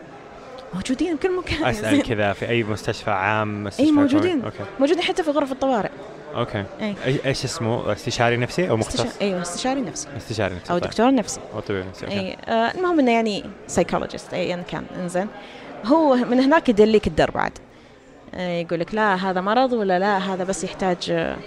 [0.73, 4.63] موجودين بكل مكان أسأل كذا في أي مستشفى عام مستشفى أي موجودين okay.
[4.79, 5.89] موجودين حتى في غرف الطوارئ.
[6.35, 6.63] okay.
[6.79, 9.21] إيش- إيش اسمه؟ استشاري نفسي أو مختص؟ استشا...
[9.21, 10.07] أيوه استشاري نفسي.
[10.17, 10.89] استشاري نفسي أو طيب.
[10.89, 11.39] دكتور نفسي.
[11.53, 12.19] أو طبيب نفسي okay.
[12.19, 15.27] أي آه المهم إنه يعني psychologist ايا كان إنزين.
[15.85, 17.51] هو من هناك يدليك الدرب عاد
[18.35, 21.37] آه يقول لك لا هذا مرض ولا لا هذا بس يحتاج آه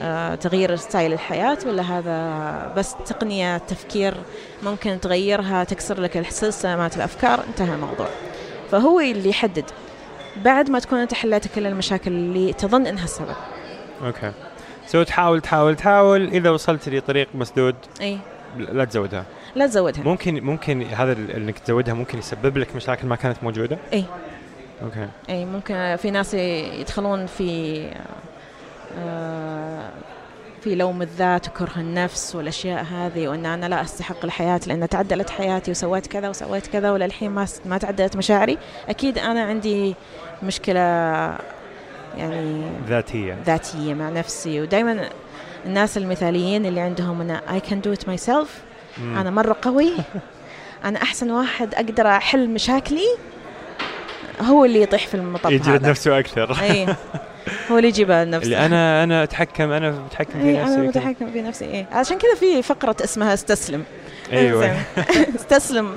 [0.00, 4.14] آه تغيير style الحياة ولا هذا بس تقنية تفكير
[4.62, 7.44] ممكن تغيرها تكسر لك السلسلة مالت الأفكار.
[7.48, 8.08] انتهى الموضوع.
[8.74, 9.64] فهو اللي يحدد.
[10.36, 13.36] بعد ما تكون أنت حليت كل المشاكل اللي تظن إنها السبب.
[14.06, 14.32] okay.
[14.86, 16.28] so تحاول تحاول تحاول.
[16.28, 18.18] إذا وصلت لطريق مسدود أي.
[18.58, 19.24] لا تزودها.
[19.54, 20.02] لا تزودها.
[20.04, 24.04] ممكن ممكن هذا إنك تزودها ممكن يسبب لك مشاكل ما كانت موجودة؟ أي.
[24.82, 25.08] okay.
[25.28, 27.80] إي ممكن في ناس يدخلون في
[28.98, 29.90] آه،
[30.64, 35.70] في لوم الذات وكره النفس والأشياء هذه وأن أنا لا أستحق الحياة لأن تعدلت حياتي
[35.70, 38.58] وسويت كذا وسويت كذا وللحين ما ما تعدلت مشاعري.
[38.88, 39.94] أكيد أنا عندي
[40.42, 40.80] مشكلة
[42.16, 43.38] يعني ذاتية.
[43.46, 45.08] ذاتية مع نفسي ودائما
[45.66, 48.62] الناس المثاليين اللي عندهم أنا I can do it myself.
[48.98, 49.92] أنا مرة قوي
[50.84, 53.16] أنا أحسن واحد أقدر أحل مشاكلي
[54.40, 56.56] هو اللي يطيح في المطب يجلد نفسه أكثر.
[56.60, 56.86] اي
[57.70, 58.66] هو اللي يجيبها لنفسه.
[58.66, 60.82] أنا أنا اتحكم أنا متحكم في اي نفسي أنا.
[60.82, 63.84] متحكم في نفسي اي عشان كذا في فقرة اسمها استسلم.
[64.32, 64.76] أيوه.
[65.40, 65.94] استسلم.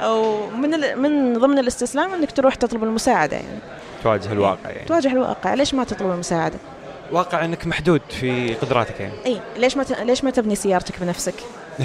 [0.00, 1.02] أو من ال...
[1.02, 3.58] من ضمن الاستسلام إنك تروح تطلب المساعدة يعني.
[4.02, 4.86] تواجه الواقع يعني.
[4.88, 5.54] تواجه الواقع.
[5.54, 6.58] ليش ما تطلب المساعدة؟
[7.12, 9.14] واقع إنك محدود في قدراتك يعني.
[9.26, 10.00] اي ليش ما ت...
[10.00, 11.34] ليش ما تبني سيارتك بنفسك؟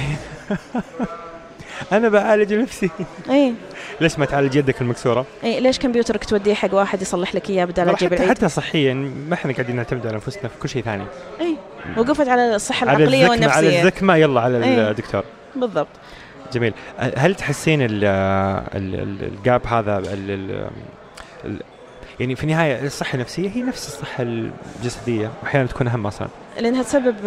[1.91, 2.89] أنا بعالج نفسي.
[3.29, 3.53] اي
[4.01, 7.73] ليش ما تعالج يدك المكسورة؟ اي ليش كمبيوترك توديه حق واحد يصلح لك إياه بدل
[7.85, 8.93] ترى تجيب حتى العيد؟ حتى صحيا
[9.29, 11.03] ما إحنا قاعدين نعتمد على أنفسنا في كل شيء ثاني.
[11.41, 11.55] اي
[11.97, 13.79] وقفت على الصحة على العقلية على والنفسية.
[13.81, 14.89] الزكمه يلا على إيه.
[14.91, 15.23] الدكتور.
[15.55, 15.87] بالضبط.
[16.53, 16.73] جميل.
[16.99, 20.67] هل تحسين ال ال- ال- الجاب هذا ال ال
[21.45, 21.61] ال
[22.19, 26.27] يعني في النهاية الصحة النفسية هي نفس الصحة الجسدية واحيانا تكون أهم أصلا.
[26.59, 27.25] لأنها تسبب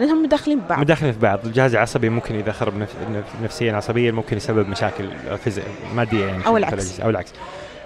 [0.00, 1.46] لأنهم مداخلين ببعض مداخلين في بعض.
[1.46, 2.88] الجهاز العصبي ممكن إذا خرب نف...
[3.12, 5.10] نف- نفسيا عصبيا ممكن يسبب مشاكل
[5.44, 5.62] فيزي...
[5.94, 7.00] مادية يعني في العكس.
[7.00, 7.32] أو العكس.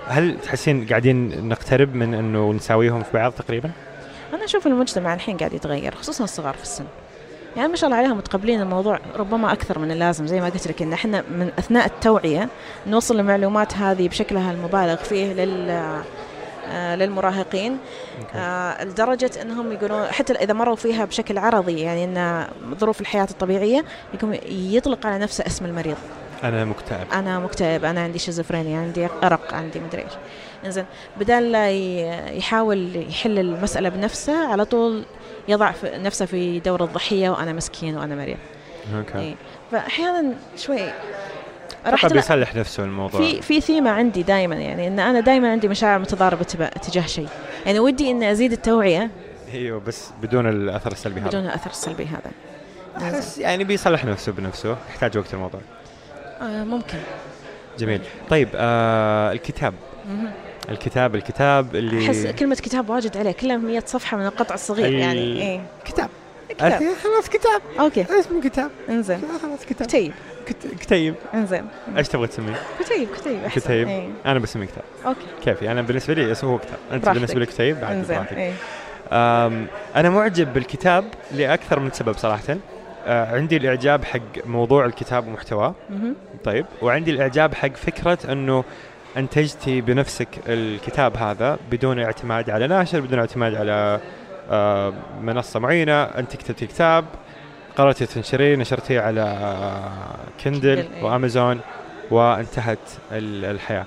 [0.08, 3.70] هل تحسين قاعدين نقترب من إنه نساويهم في بعض تقريبا؟
[4.34, 6.84] أنا أشوف المجتمع الحين قاعد يتغير خصوصا الصغار في السن.
[7.56, 10.82] يعني ما شاء الله عليهم متقبلين الموضوع ربما أكثر من اللازم زي ما قلت لك
[10.82, 12.48] إن إحنا من أثناء التوعية
[12.86, 15.82] نوصل المعلومات هذه بشكلها المبالغ فيه لل
[16.70, 17.78] للمراهقين.
[18.34, 22.46] آه، لدرجة أنهم يقولون حتى إذا مروا فيها بشكل عرضي يعني أن
[22.78, 25.96] ظروف الحياة الطبيعية يقوم يطلق على نفسه اسم المريض.
[26.44, 27.06] أنا مكتئب.
[27.12, 27.84] أنا مكتئب.
[27.84, 30.12] أنا عندي شيزوفرينيا عندي أرق عندي مدري إيش.
[30.64, 30.84] إنزين
[31.16, 31.70] بدال لا
[32.30, 35.04] يحاول يحل المسألة بنفسه على طول
[35.48, 38.38] يضع في نفسه في دور الضحية وأنا مسكين وأنا مريض.
[38.96, 39.18] أوكي.
[39.18, 39.34] إيه.
[39.72, 40.80] فاحيانا شوي
[41.84, 43.20] تلا- بيصلح نفسه الموضوع.
[43.20, 46.44] في في ثيمة عندي دائما يعني إن أنا دائما عندي مشاعر متضاربة
[46.82, 47.28] تجاه شيء.
[47.66, 49.10] يعني ودي إني أزيد التوعية.
[49.54, 51.28] إيوه بس بدون الأثر السلبي هذا.
[51.28, 52.30] بدون الأثر السلبي هذا.
[52.96, 54.76] أحس يعني بيصلح نفسه بنفسه.
[54.90, 55.60] يحتاج وقت الموضوع.
[56.42, 56.98] آه ممكن.
[57.78, 58.00] جميل.
[58.30, 59.74] طيب آه الكتاب.
[60.68, 63.32] الكتاب الكتاب اللي أحس كلمة كتاب واجد عليه.
[63.32, 65.60] كلها 100 صفحة من القطع الصغير ال- يعني إيه.
[65.84, 66.08] كتاب.
[66.54, 66.82] كتاب.
[67.04, 67.62] خلاص كتاب.
[67.80, 68.06] okay.
[68.20, 68.70] اسمه كتاب.
[68.88, 69.20] إنزين.
[69.42, 69.88] خلاص كتاب.
[69.88, 70.12] كتيب.
[70.46, 71.14] كت- كتيب.
[71.34, 71.66] إنزين.
[71.96, 73.44] إيش تبغى تسميه؟ كتيب كتيب.
[73.44, 73.60] أحسن.
[73.60, 73.88] كتيب.
[73.88, 74.08] إيه.
[74.26, 74.84] أنا بسميه كتاب.
[75.06, 75.26] okay.
[75.44, 75.70] كيفي.
[75.72, 76.78] أنا بالنسبة لي اسمه هو كتاب.
[76.92, 77.20] أنت براحتك.
[77.20, 78.18] بالنسبة لك كتيب بعد إنزين.
[78.18, 78.52] إيه.
[79.96, 82.56] أنا معجب بالكتاب لأكثر من سبب صراحة.
[83.06, 85.74] أه، عندي الإعجاب حق موضوع الكتاب ومحتواه.
[86.44, 86.66] طيب.
[86.82, 88.64] وعندي الإعجاب حق فكرة أنه
[89.16, 94.00] أنتجتي بنفسك الكتاب هذا بدون اعتماد على ناشر بدون اعتماد على آه،
[95.22, 97.04] منصة معينة انت كتبتي كتاب
[97.76, 99.92] قررتي تنشريه نشرتيه على آه،
[100.44, 101.04] Kindle إيه.
[101.04, 101.60] وأمازون
[102.10, 102.78] وانتهت
[103.12, 103.84] ال- الحياة.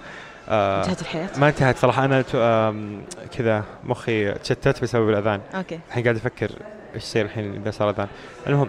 [0.50, 2.06] آه، انتهت الحياة؟ ما انتهت صراحة.
[2.06, 3.02] أنا ت- آم،
[3.38, 5.42] كذا مخي تشتت بسبب الأذان.
[5.56, 5.80] okay.
[5.88, 6.52] الحين قاعد أفكر
[6.96, 8.08] إيش يصير الحين إذا صار أذان.
[8.48, 8.68] المهم.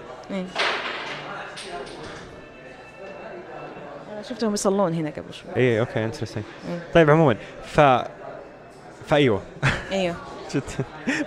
[4.13, 5.57] أنا شفتهم يصلون هنا قبل شوي.
[5.57, 6.79] اي okay interesting مم.
[6.95, 7.81] طيب عموما ف
[9.07, 9.43] فأيوه.
[9.93, 10.15] أيوه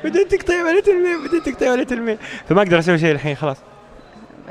[0.04, 2.18] بدون تقطيع ولا تلميع بدون تقطيع ولا تلميع
[2.50, 3.58] فما أقدر أسوي شيء الحين خلاص.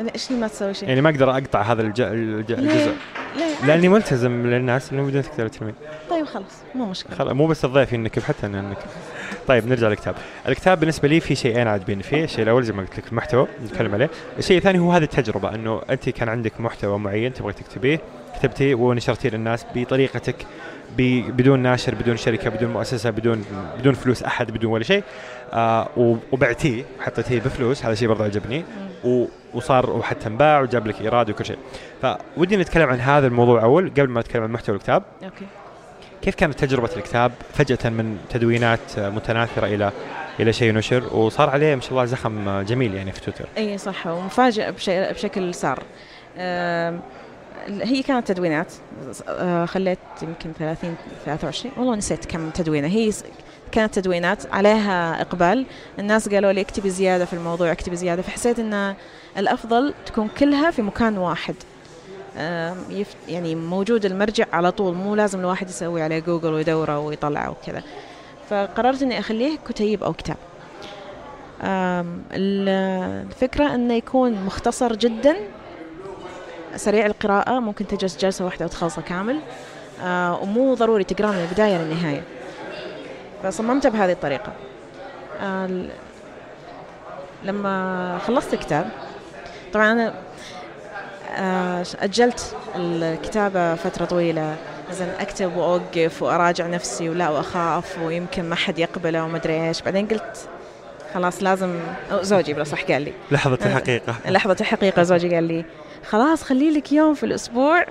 [0.01, 2.01] أنا إيش اللي ما تسوي شيء؟ يعني ما أقدر أقطع هذا الج...
[2.01, 2.53] الج...
[2.53, 2.95] الجزء.
[3.37, 5.75] لا لأني ملتزم للناس انه بدون تقطيع ولا تلميع
[6.11, 6.53] طيب خلاص.
[6.75, 7.17] مو مشكلة.
[7.17, 8.89] خلاص مو بس الضيف ينكب حتى أنا أنكب.
[9.49, 10.15] طيب نرجع للكتاب.
[10.49, 12.03] الكتاب بالنسبة لي في شيئين عاجبيني.
[12.03, 14.11] فيه الشيء الأول زي ما قلت لك المحتوى نتكلم عليه.
[14.39, 18.01] الشيء الثاني هو هذه التجربة إنه أنت كان عندك محتوى معين تبغى تكتبيه
[18.39, 20.37] كتبتيه ونشرتيه للناس بطريقتك
[20.99, 23.45] بدون ناشر بدون شركة بدون مؤسسة بدون
[23.79, 25.03] بدون فلوس أحد بدون ولا شيء.
[25.53, 28.65] آه و- وبعتيه حطيتيه بفلوس هذا الشيء برضه عجبني.
[29.05, 31.59] و- وصار وحتى انباع وجاب لك إيراد وكل شيء.
[32.03, 35.03] فودي نتكلم عن هذا الموضوع أول قبل ما نتكلم عن محتوى الكتاب.
[35.25, 35.47] okay.
[36.23, 39.93] كيف كانت تجربة الكتاب فجأة من تدوينات متناثرة إلى
[40.41, 43.45] إلى شيء نشر؟ وصار عليه ما شاء الله زخم جميل يعني في تويتر.
[43.59, 44.71] إي صح ومفاجئ
[45.13, 45.83] بشكل صار.
[47.69, 48.73] هي كانت تدوينات
[49.29, 52.89] آه، خليت يمكن 30 23 والله نسيت كم تدوينة.
[52.89, 53.13] هي
[53.73, 55.67] كانت تدوينات عليها إقبال.
[55.99, 58.23] الناس قالوا لي اكتبي زيادة في الموضوع اكتبي زيادة.
[58.23, 58.95] فحسيت إن
[59.39, 61.55] الأفضل تكون كلها في مكان واحد.
[63.29, 64.95] يعني موجود المرجع على طول.
[64.95, 67.83] مو لازم الواحد يسوي عليه جوجل ويدوره ويطلعه وكذا.
[68.51, 70.37] فقررت إني أخليه كتيب أو كتاب.
[71.63, 72.69] آم، ال-
[73.27, 75.37] الفكرة أنه يكون مختصر جدا.
[76.77, 79.41] سريع القراءة ممكن تجلس جلسة واحدة وتخلصه كامل.
[80.03, 82.23] آه، ومو ضروري تقراه من البداية للنهاية.
[83.43, 84.53] فصممته بهذه الطريقة.
[85.41, 85.71] آه،
[87.45, 88.89] لما خلصت الكتاب
[89.73, 90.15] طبعا أنا
[91.37, 94.57] آه، أجلت الكتابة فترة طويلة.
[94.91, 99.83] زين أكتب وأوقف وأراجع نفسي ولا وأخاف ويمكن ما حد يقبله وما أدري إيش.
[99.83, 100.49] بعدين قلت
[101.15, 101.81] خلاص لازم
[102.13, 103.13] زوجي بلا صح قال لي.
[103.31, 103.67] لحظة آه.
[103.67, 104.15] الحقيقة.
[104.29, 105.65] لحظة الحقيقة زوجي قال لي
[106.09, 107.85] خلاص خلي لك يوم في الأسبوع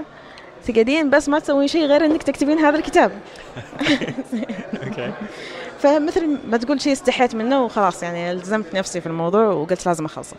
[0.68, 3.12] تقعدين بس ما تسوين شيء غير إنك تكتبين هذا الكتاب.
[5.80, 10.36] فمثل ما تقول شيء استحيت منه وخلاص يعني ألزمت نفسي في الموضوع وقلت لازم أخلصه.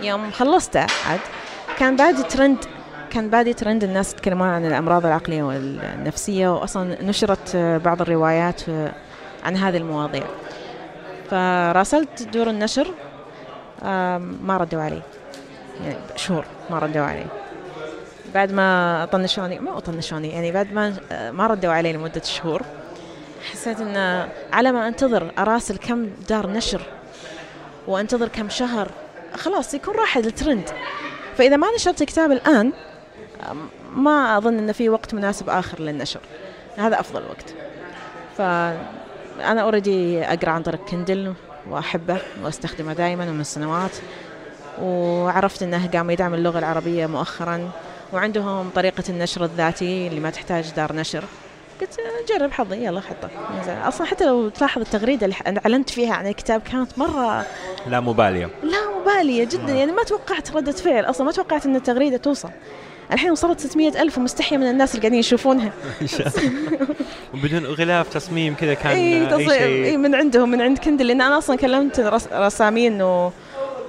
[0.00, 1.20] يوم خلصته عاد
[1.78, 2.58] كان بادي ترند
[3.10, 8.62] كان بادي ترند الناس يتكلمون عن الأمراض العقلية والنفسية واصلا نشرت بعض الروايات
[9.44, 10.24] عن هذه المواضيع.
[11.30, 12.94] فراسلت دور النشر
[14.42, 15.02] ما ردوا علي.
[15.80, 17.26] يعني شهور ما ردوا علي.
[18.34, 20.96] بعد ما طنشوني ما طنشوني يعني بعد ما
[21.30, 22.62] ما ردوا علي لمدة شهور
[23.52, 26.82] حسيت إن على ما أنتظر اراسل كم دار نشر
[27.86, 28.90] وأنتظر كم شهر
[29.34, 30.70] خلاص يكون راح الترند.
[31.38, 32.72] فإذا ما نشرت كتاب الآن
[33.42, 33.54] أم-
[33.96, 36.20] ما أظن إن في وقت مناسب آخر للنشر.
[36.76, 37.54] هذا أفضل وقت.
[38.38, 41.34] فانا already أقرأ عن طريق Kindle
[41.70, 43.96] وأحبه وأستخدمه دائما ومن سنوات
[44.80, 47.70] وعرفت إنه قام يدعم اللغة العربية مؤخرا
[48.12, 51.24] وعندهم طريقة النشر الذاتي اللي ما تحتاج دار نشر.
[51.80, 51.96] قلت
[52.28, 53.30] جرب حظي يلا حطه.
[53.88, 57.46] أصلا حتى لو تلاحظ التغريدة اللي أعلنت فيها عن الكتاب كانت مرة
[57.86, 58.46] لا مبالية.
[58.62, 59.72] لا مبالية جدا.
[59.72, 61.04] يعني ما توقعت ردة فعل.
[61.04, 62.50] أصلا ما توقعت إن التغريدة توصل.
[63.12, 65.72] الحين وصلت 600 ألف ومستحية من الناس اللي قاعدين يشوفونها.
[67.34, 71.06] وبدون غلاف تصميم كذا كان إي تصميم إي شيء من عندهم من عند كندل.
[71.06, 73.32] لأن أنا أصلا كلمت رس- رسامين و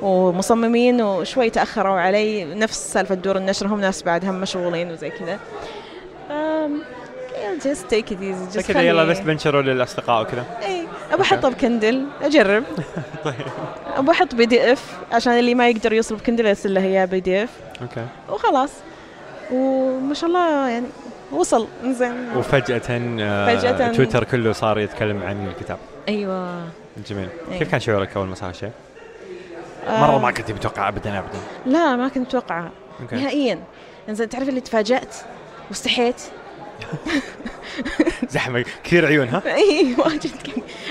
[0.04, 2.46] ومصممين وشوي تأخروا علي.
[2.46, 5.40] نفس سالفة دور النشر هم ناس بعد هم مشغولين وزي كذا.
[7.60, 10.46] just take it easy just كذا يلا بس بنشره للأصدقاء وكذا.
[10.66, 12.64] إي ابى احطه ب Kindle أجرب.
[13.98, 17.50] ابى أحط PDF عشان اللي ما يقدر يوصل ب Kindle يرسل له إياه PDF.
[17.82, 18.06] okay.
[18.30, 18.72] وخلاص.
[19.52, 20.86] وما شاء الله يعني
[21.32, 21.68] وصل.
[21.86, 23.92] زين وفجأة آه، فجأة.
[23.92, 25.78] تويتر كله صار يتكلم عن الكتاب.
[26.10, 26.64] أيوه.
[27.10, 27.30] جميل.
[27.52, 27.60] إيه.
[27.60, 28.72] كيف كان شعورك أول ما صار الشيء؟
[29.88, 31.40] آه، مرة ما كنت متوقع ابدا ابدا.
[31.66, 33.16] لا ما كنت okay.
[33.16, 33.60] نهائيا.
[34.10, 35.16] زين تعرف اللي تفاجأت
[35.70, 36.22] واستحيت؟
[38.30, 40.32] زحمة كثير عيون ها؟ إي واجد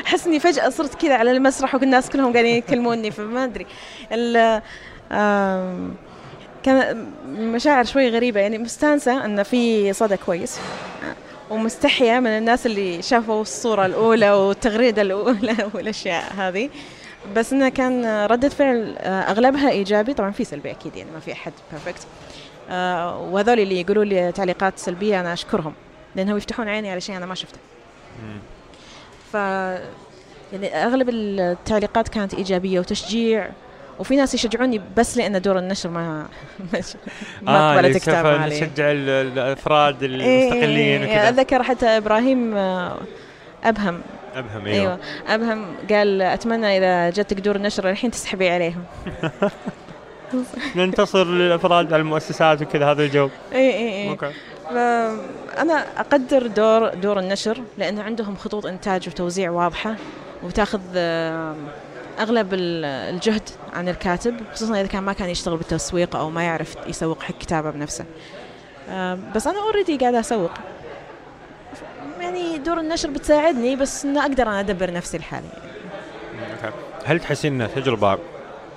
[0.06, 3.66] أحس إني فجأة صرت كذا على المسرح والناس كلهم قاعدين يكلموني فما أدري.
[6.62, 8.40] كان مشاعر شوي غريبة.
[8.40, 10.60] يعني مستانسة إن في صدى كويس
[11.50, 16.70] ومستحية من الناس اللي شافوا الصورة الأولى والتغريدة الأولى والأشياء هذه.
[17.36, 20.14] بس انه كان ردة فعل آه، أغلبها إيجابي.
[20.14, 22.06] طبعا في سلبي أكيد يعني ما في أحد بيرفكت
[23.30, 25.72] وهذول اللي يقولوا لي تعليقات سلبية أنا أشكرهم
[26.16, 27.58] لأنهم يفتحون عيني على شيء أنا ما شفته.
[29.32, 29.34] ف
[30.52, 33.50] يعني أغلب التعليقات كانت إيجابية وتشجيع
[33.98, 36.26] وفي ناس يشجعوني بس لأن دور النشر ما
[37.42, 40.10] ما قبلت اللي كتاب سوف علي نشجع ال- الأفراد إيه،
[40.48, 41.28] المستقلين إيه، وكذا.
[41.28, 42.96] أتذكر حتى إبراهيم آه،
[43.64, 44.00] أبهم.
[44.34, 44.80] أبهم أيوه.
[44.80, 44.98] أيوه.
[45.28, 48.84] أبهم قال أتمنى إذا جتك دور النشر الحين تسحبي عليهم.
[50.76, 53.28] ننتصر للأفراد على المؤسسات وكذا هذا الجو.
[53.52, 54.32] إي إي إي.
[55.58, 59.94] أنا أقدر دور دور النشر لأن عندهم خطوط إنتاج وتوزيع واضحة
[60.42, 60.80] وتأخذ
[62.18, 63.42] أغلب ال- الجهد
[63.72, 67.70] عن الكاتب خصوصا إذا كان ما كان يشتغل بالتسويق أو ما يعرف يسوق حق كتابه
[67.70, 68.04] بنفسه.
[69.34, 70.50] بس أنا already قاعدة أسوق.
[72.22, 75.48] يعني دور النشر بتساعدني بس إنه أقدر أنا أدبر نفسي لحالي.
[77.04, 78.18] هل تحسين تجربة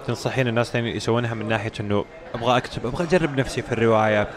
[0.08, 2.05] تنصحين الناس يسوونها من ناحية إنه
[2.36, 4.27] أبغى أكتب أبغى أجرب نفسي في الرواية؟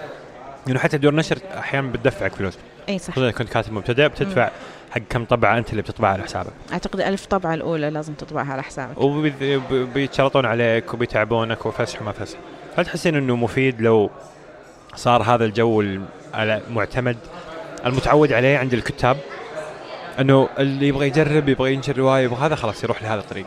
[0.69, 2.59] إنه حتى دور نشر أحيانا بتدفعك فلوس.
[2.89, 3.13] أي صح.
[3.13, 4.51] خصوصا كنت كاتب مبتدئ بتدفع
[4.91, 6.53] حق كم طبعة أنت اللي بتطبعها على حسابك.
[6.73, 8.99] أعتقد ألف طبعة الأولى لازم تطبعها على حسابك.
[9.71, 12.39] وبيتشرطون عليك وبيتعبونك وفسح وما فسح.
[12.77, 14.11] هل تحسين إنه مفيد لو
[14.97, 15.81] صار هذا الجو
[16.35, 17.17] المعتمد
[17.87, 19.17] المتعود عليه عند الكتاب.
[20.21, 23.47] إنه اللي يبغى يجرب يبغى ينشر رواية يبغى هذا خلاص يروح لهذا الطريق.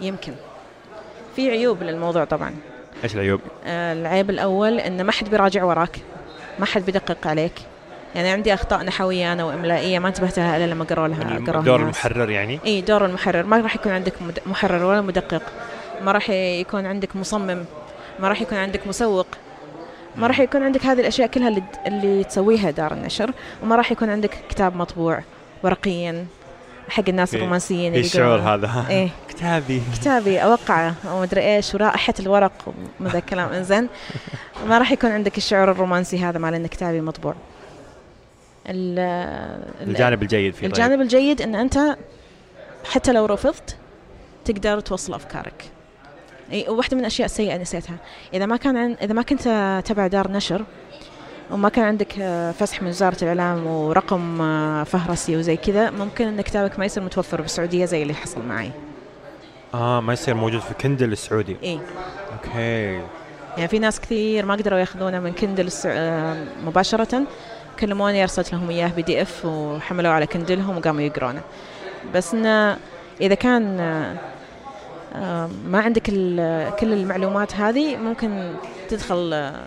[0.00, 0.34] يمكن.
[1.36, 2.54] في عيوب للموضوع طبعا.
[3.04, 5.98] إيش العيوب؟ آه، العيب الأول إن ما حد بيراجع وراك.
[6.58, 7.52] ما حد بيدقق عليك.
[8.14, 11.64] يعني عندي أخطاء نحوية أنا وإملائية ما انتبهت لها إلا لما قروا لها يعني قروها
[11.64, 12.06] دور الناس.
[12.06, 14.12] المحرر يعني؟ إي دور المحرر ما راح يكون عندك
[14.46, 15.42] محرر ولا مدقق.
[16.02, 17.64] ما راح يكون عندك مصمم.
[18.18, 19.26] ما راح يكون عندك مسوق.
[20.16, 24.10] ما راح يكون عندك هذه الأشياء كلها اللي, اللي تسويها دار النشر وما راح يكون
[24.10, 25.22] عندك كتاب مطبوع
[25.62, 26.26] ورقيا
[26.88, 28.38] حق الناس الرومانسيين اللي الشعور.
[28.38, 28.86] هذا.
[28.90, 29.08] إيه.
[29.30, 29.82] كتابي.
[29.94, 33.88] كتابي اوقعه أو مدري إيش ورائحة الورق ومن ذا الكلام إنزين.
[34.68, 37.34] ما راح يكون عندك الشعور الرومانسي هذا مال إن كتابي مطبوع.
[38.66, 38.98] ال-
[39.80, 40.70] ال- الجانب الجيد فيه طيب.
[40.70, 41.78] الجانب الجيد إن أنت
[42.84, 43.76] حتى لو رفضت
[44.44, 45.64] تقدر توصل أفكارك.
[46.52, 47.96] إي وواحده من الأشياء السيئة نسيتها.
[48.34, 50.64] إذا ما كان عن إذا ما كنت تبع دار نشر
[51.50, 56.40] وما كان عندك آه، فسح من وزارة الإعلام ورقم آه، فهرسي وزي كذا ممكن ان
[56.40, 58.70] كتابك ما يصير متوفر بالسعودية زي اللي حصل معي.
[59.74, 61.56] آه ما يصير موجود في Kindle السعودي.
[61.62, 61.80] إي.
[62.32, 63.02] okay.
[63.56, 65.90] يعني في ناس كثير ما قدروا ياخذونه من Kindle السع...
[65.92, 67.22] آه، مباشرة
[67.80, 71.40] كلموني أرسلت لهم إياه PDF وحملوه على Kindle هم وقاموا يقرونه.
[72.14, 72.76] بس إنه
[73.20, 73.80] إذا كان
[75.66, 76.02] ما عندك
[76.80, 78.54] كل المعلومات هذه ممكن
[78.88, 79.62] تدخل آه،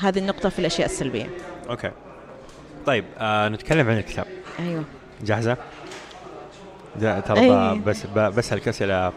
[0.00, 1.26] هذه النقطة في الأشياء السلبية.
[1.70, 1.90] okay.
[2.86, 4.26] طيب آه نتكلم عن الكتاب.
[4.60, 4.84] أيوه.
[5.22, 5.56] جاهزة؟
[7.00, 7.50] جا- ترى أي.
[7.78, 9.12] ب- بس ب- بسالك اسئله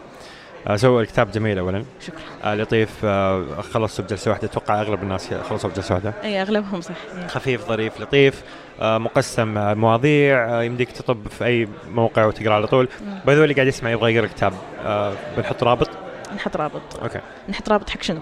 [0.66, 1.84] آه، so الكتاب جميل اولا.
[2.00, 2.20] شكرا.
[2.44, 6.14] آه لطيف آه خلصته بجلسه واحدة أتوقع أغلب الناس خلصوا بجلسه واحدة.
[6.24, 6.94] أي أغلبهم صح.
[7.28, 8.42] خفيف ظريف لطيف.
[8.42, 8.44] آه
[8.82, 12.88] مقسم آه، مواضيع آه يمديك تطب في أي موقع وتقرأ على طول.
[13.26, 14.52] باي اللي قاعد يسمع يبغى يقرأ الكتاب
[14.86, 15.90] آه بنحط رابط؟
[16.36, 17.02] نحط رابط.
[17.02, 17.20] okay.
[17.48, 18.20] نحط رابط حق شنو؟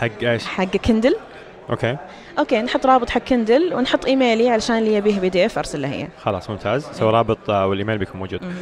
[0.00, 1.16] حق إيش؟ حق Kindle.
[1.70, 1.96] okay.
[2.38, 6.08] okay نحط رابط حق Kindle ونحط إيميلي علشان اللي يبيه PDF أرسل له إياه.
[6.22, 6.86] خلاص ممتاز.
[6.92, 8.42] so رابط والإيميل بيكون موجود.
[8.42, 8.52] مم.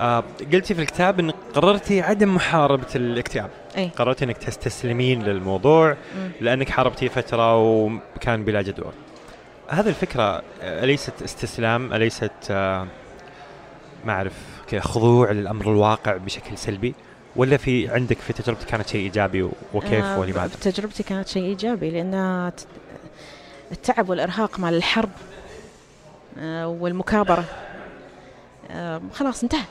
[0.00, 3.50] آه قلتي في الكتاب انك قررتي عدم محاربة الاكتئاب.
[3.76, 6.30] اي قررتي إنك تستسلمين للموضوع مم.
[6.40, 8.92] لأنك حاربتيه فترة وكان بلا جدوى.
[9.72, 10.22] هذه الفكرة
[10.62, 12.86] آه، أليست استسلام؟ أليست آه،
[14.04, 14.30] ما
[14.68, 16.94] كذا خضوع للأمر الواقع بشكل سلبي؟
[17.36, 21.42] ولا في عندك في تجربتك كانت شيء إيجابي و- وكيف آه، ولماذا؟ تجربتي كانت شيء
[21.42, 22.66] إيجابي لأن ت-
[23.72, 25.10] التعب والإرهاق مال الحرب
[26.64, 27.44] والمكابرة
[28.70, 29.64] آه، خلاص انتهى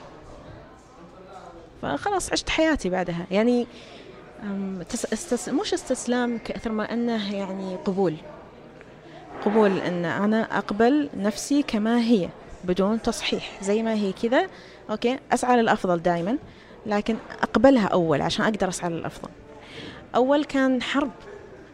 [1.82, 3.68] فخلاص عشت حياتي بعدها يعني
[5.14, 5.50] استس...
[5.50, 8.16] مش استسلام كثر ما أنه يعني قبول
[9.42, 12.30] قبول إن أنا أقبل نفسي كما هي
[12.64, 14.48] بدون تصحيح زي ما هي كذا
[14.90, 16.38] okay؟ أسعى للأفضل دائما
[16.86, 19.30] لكن أقبلها أول عشان أقدر أسعى للأفضل.
[20.16, 21.12] أول كان حرب.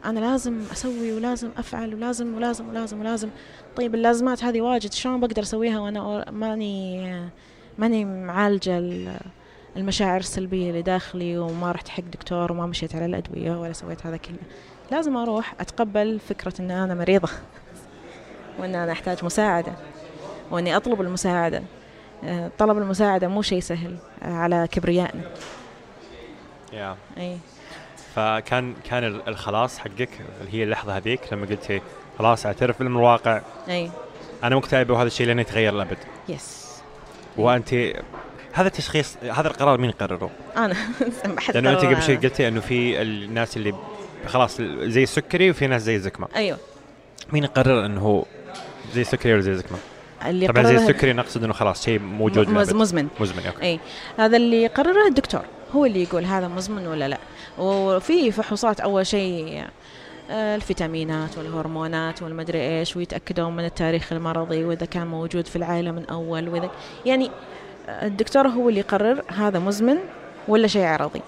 [0.05, 3.29] أنا لازم أسوي ولازم أفعل ولازم ولازم ولازم ولازم.
[3.75, 7.11] طيب اللازمات هذه واجد شلون بقدر أسويها وأنا ماني
[7.77, 9.19] ماني معالجة ال-
[9.77, 14.17] المشاعر السلبية اللي داخلي وما رحت حق دكتور وما مشيت على الأدوية ولا سويت هذا
[14.17, 14.35] كله.
[14.91, 17.29] لازم أروح أتقبل فكرة إن أنا مريضة
[18.59, 19.71] وإن أنا أحتاج مساعدة
[20.51, 21.63] وإني أطلب المساعدة.
[22.23, 25.21] آه، طلب المساعدة مو شيء سهل آه، على كبريائنا.
[26.73, 26.95] يا.
[27.17, 27.37] إي.
[28.15, 30.09] فكان كان ال- الخلاص حقك
[30.41, 31.81] اللي هي اللحظة هذيك لما قلتي
[32.19, 33.91] خلاص أعترف بالامر الواقع إي.
[34.43, 35.97] أنا مكتئبه وهذا الشيء لن يتغير الابد
[36.29, 36.67] yes.
[37.37, 37.73] وأنت
[38.53, 40.75] هذا التشخيص هذا القرار مين قرره؟ أنا.
[41.53, 43.73] لأنه أنت قبل شوي قلتي إنه في الناس اللي
[44.25, 46.27] خلاص زي السكري وفي ناس زي الزكمة.
[46.35, 46.57] أيوه.
[47.33, 48.25] مين يقرر إنه هو
[48.93, 49.77] زي السكري ولا زي الزكمة؟
[50.25, 52.49] اللي طبعا زي السكري نقصد إنه خلاص شيء موجود.
[52.49, 53.07] مزمن.
[53.19, 53.61] مزمن okay.
[53.61, 53.79] اي
[54.17, 55.41] هذا اللي يقرره الدكتور.
[55.75, 57.17] هو اللي يقول هذا مزمن ولا لا.
[57.57, 59.63] وفي فحوصات أول شيء
[60.31, 66.05] آه، الفيتامينات والهرمونات والمدري إيش ويتأكدون من التاريخ المرضي وإذا كان موجود في العائله من
[66.05, 66.69] أول واذا
[67.05, 67.31] يعني
[67.89, 69.97] الدكتور هو اللي يقرر هذا مزمن
[70.47, 71.21] ولا شيء عرضي.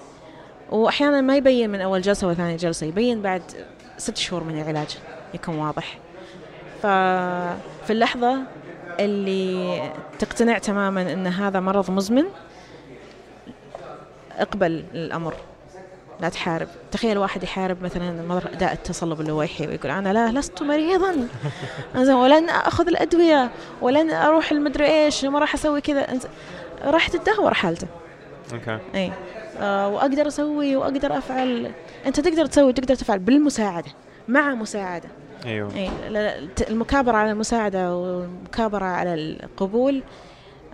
[0.70, 3.42] وأحيانا ما يبين من أول جلسة وثاني جلسة يبين بعد
[3.98, 4.98] ست شهور من العلاج
[5.34, 5.98] يكون واضح.
[6.82, 8.38] ففي اللحظة
[9.00, 9.82] اللي
[10.18, 12.24] تقتنع تماما إن هذا مرض مزمن
[14.38, 15.34] اقبل الأمر.
[16.20, 16.68] لا تحارب.
[16.92, 21.28] تخيل واحد يحارب مثلا داء التصلب اللويحي ويقول أنا لا لست مريضا.
[22.22, 23.50] ولن أخذ الأدوية
[23.82, 26.18] ولن أروح المدري إيش ما راح أسوي كذا.
[26.84, 27.86] راح تدهور حالته.
[28.52, 29.12] okay إي.
[29.60, 31.70] آه وأقدر أسوي وأقدر أفعل.
[32.06, 33.90] أنت تقدر تسوي تقدر تفعل بالمساعدة
[34.28, 35.08] مع مساعدة.
[35.46, 35.74] أيوه.
[35.76, 35.90] إي
[36.70, 40.02] المكابرة على المساعدة والمكابرة على القبول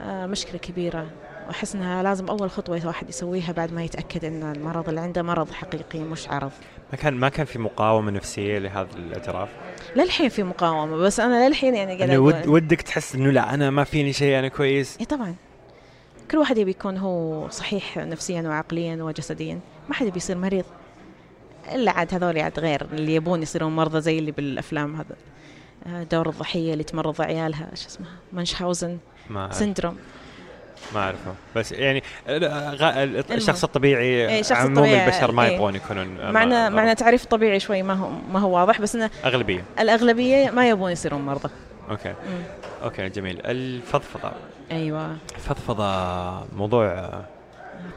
[0.01, 1.07] آه، مشكلة كبيرة.
[1.49, 5.51] وأحس إنها لازم أول خطوة الواحد يسويها بعد ما يتأكد إن المرض اللي عنده مرض
[5.51, 6.51] حقيقي مش عرض.
[6.93, 9.49] ما كان ما كان في مقاومة نفسية لهذا الاعتراف؟
[9.97, 13.85] للحين في مقاومة بس أنا للحين يعني ود أقول- ودك تحس إنه لا أنا ما
[13.85, 14.97] فيني شيء أنا كويس.
[15.01, 15.35] إي طبعا.
[16.31, 19.61] كل واحد يبي يكون هو صحيح نفسيا وعقليا وجسديا.
[19.89, 20.64] ما حد يبي يصير مريض.
[21.74, 25.16] إلا عاد هذول عاد غير اللي يبون يصيرون مرضى زي اللي بالأفلام هذا.
[25.87, 28.99] آه، دور الضحية اللي تمرض عيالها شو اسمها؟ منشهاوزن
[29.51, 29.97] سندروم.
[30.95, 31.35] ما أعرفه.
[31.57, 35.55] بس يعني غ- الشخص الطبيعي الشخص عموم البشر ما إيه.
[35.55, 36.77] يبغون يكونون معنى مرضى.
[36.77, 39.64] معنى تعريف طبيعي شوي ما هو ما هو واضح بس انه أغلبية.
[39.81, 41.49] الأغلبية ما يبون يصيرون مرضى.
[41.91, 42.09] okay.
[42.09, 42.43] مم.
[42.84, 43.41] okay جميل.
[43.45, 44.33] الفضفضة.
[44.71, 45.87] أيوه الفضفضه
[46.57, 47.11] موضوع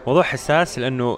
[0.08, 1.18] موضوع حساس لأنه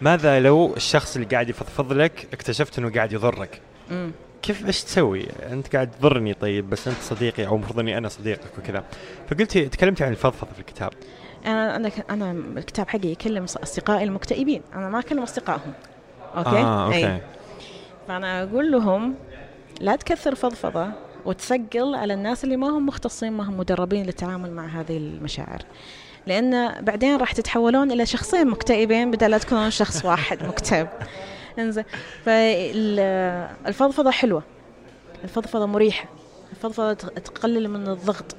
[0.00, 4.12] ماذا لو الشخص اللي قاعد يفضفض لك اكتشفت إنه قاعد يضرك مم.
[4.42, 8.58] كيف إيش تسوي؟ أنت قاعد تضرني طيب بس أنت صديقي أو المفروض اني أنا صديقك
[8.58, 8.84] وكذا.
[9.30, 10.92] فقلتي تكلمتي عن الفضفضة في الكتاب.
[11.46, 15.72] أنا أنا أنا الكتاب حقي يكلم اصدقائي المكتئبين أنا ما أكلم أصدقائهم
[16.36, 17.04] okay آه أي.
[17.04, 17.22] okay.
[18.08, 19.14] فأنا أقول لهم
[19.80, 20.88] لا تكثر فضفضة
[21.28, 25.62] وتثقل على الناس اللي ما هم مختصين ما هم مدربين للتعامل مع هذه المشاعر.
[26.26, 30.88] لأن بعدين راح تتحولون إلى شخصين مكتئبين بدل لا تكونون شخص واحد مكتئب.
[31.58, 31.84] إنزين.
[32.24, 34.42] فالفضفضة حلوة.
[35.24, 36.08] الفضفضة مريحة.
[36.52, 38.36] الفضفضة تقلل من الضغط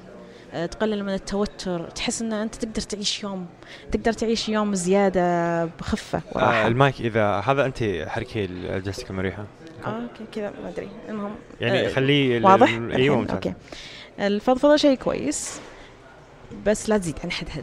[0.54, 1.90] آه، تقلل من التوتر.
[1.90, 3.46] تحس إن أنت تقدر تعيش يوم
[3.92, 6.18] تقدر تعيش يوم زيادة بخفة.
[6.18, 8.46] آه وراحه المايك إذا هذا أنت حركي
[8.78, 9.46] جلستك مريحة.
[9.86, 13.34] آه، okay كذا ما أدري المهم يعني آه، خليه واضح؟ أيوه ممتاز.
[13.34, 13.54] okay
[14.20, 15.60] الفضفضه شيء كويس
[16.66, 17.62] بس لا تزيد عن حدها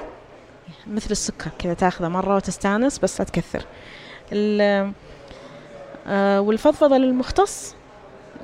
[0.88, 3.64] مثل السكر كذا تاخذه مرة وتستانس بس لا تكثر
[4.32, 4.92] ال-
[6.08, 7.76] آه، والفضفضة للمختص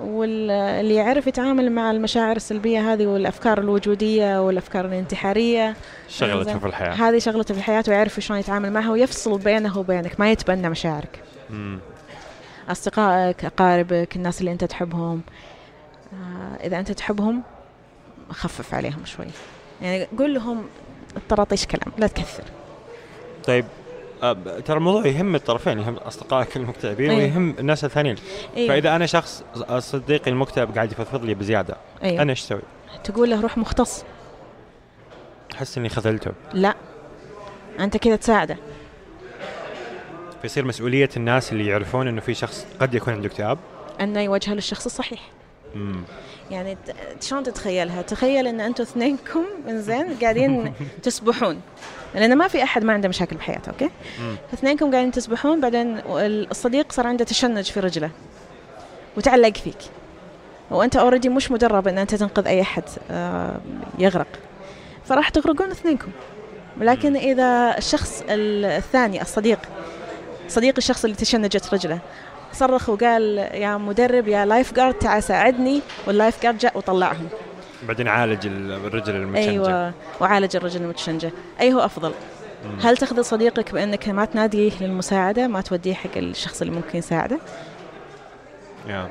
[0.01, 5.76] واللي يعرف يتعامل مع المشاعر السلبية هذه والأفكار الوجودية والأفكار الانتحارية
[6.09, 6.59] شغلته.
[6.59, 6.91] في الحياة.
[6.93, 11.19] هذه شغلته في الحياة ويعرف شلون يتعامل معها ويفصل بينه وبينك ما يتبنى مشاعرك
[11.49, 11.80] مم.
[12.70, 15.22] أصدقائك أقاربك الناس اللي أنت تحبهم
[16.14, 17.43] آه، إذا أنت تحبهم
[18.30, 19.26] خفف عليهم شوي
[19.82, 20.66] يعني قول لهم
[21.18, 22.43] الطراطيش كلام لا تكثر
[23.43, 23.66] طيب
[24.24, 24.34] آه،
[24.66, 27.24] ترى الموضوع يهم الطرفين يهم أصدقائك المكتئبين أيوة.
[27.24, 28.16] ويهم الناس الثانيين
[28.57, 28.68] أيوة.
[28.68, 29.43] فإذا أنا شخص
[29.80, 32.22] صديقي المكتئب قاعد يفضفض لي بزيادة أيوة.
[32.22, 32.61] أنا إيش أسوي؟
[33.03, 34.03] تقول له روح مختص
[35.55, 36.76] أحس إني خذلته لا
[37.80, 38.57] أنت كذا تساعده
[40.43, 43.57] فيصير مسؤولية الناس اللي يعرفون إنه في شخص قد يكون عنده اكتئاب؟
[44.01, 45.19] أنه يوجهه للشخص الصحيح.
[45.75, 46.03] مم.
[46.51, 46.77] يعني
[47.21, 50.73] شلون تتخيلها؟ تخيل إن أنتم اثنينكم انزين قاعدين
[51.03, 51.61] تسبحون.
[52.15, 53.89] لأن ما في أحد ما عنده مشاكل بحياته okay.
[54.53, 56.01] اثنينكم قاعدين تسبحون بعدين
[56.51, 58.09] الصديق صار عنده تشنج في رجله
[59.17, 59.77] وتعلق فيك.
[60.71, 63.57] وأنت already مش مدرب إن أنت تنقذ أي أحد آه،
[63.99, 64.27] يغرق.
[65.05, 66.11] فراح تغرقون اثنينكم.
[66.81, 69.59] لكن إذا الشخص ال- الثاني الصديق
[70.47, 71.99] صديق الشخص اللي تشنجت رجله.
[72.53, 75.81] صرخ وقال يا مدرب يا lifeguard تعال ساعدني.
[76.07, 77.27] وال lifeguard جاء وطلعهم.
[77.87, 79.49] بعدين عالج ال- الرجل المتشنجة.
[79.49, 81.31] أيوه وعالج الرجل المتشنجة.
[81.61, 82.13] أي هو أفضل؟
[82.65, 82.79] مم.
[82.79, 87.39] هل تخذل صديقك بأنك ما تناديه للمساعدة ما توديه حق الشخص اللي ممكن يساعده؟
[88.87, 89.07] يا.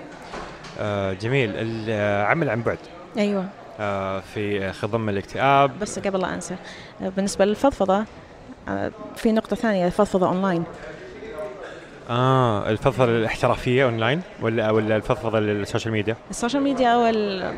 [0.80, 1.50] آه جميل.
[1.56, 2.78] العمل عن بعد.
[3.18, 3.46] أيوه.
[3.80, 5.78] آه في خضم الاكتئاب.
[5.78, 6.56] بس قبل لا أنسى
[7.02, 8.04] آه، بالنسبة للفضفضة
[8.68, 10.64] آه، في نقطة ثانية الفضفضه اونلاين
[12.11, 17.55] آه الفضفضة الاحترافية اونلاين ولا ولا الفضفضة لل social media؟ ال social media أو ال-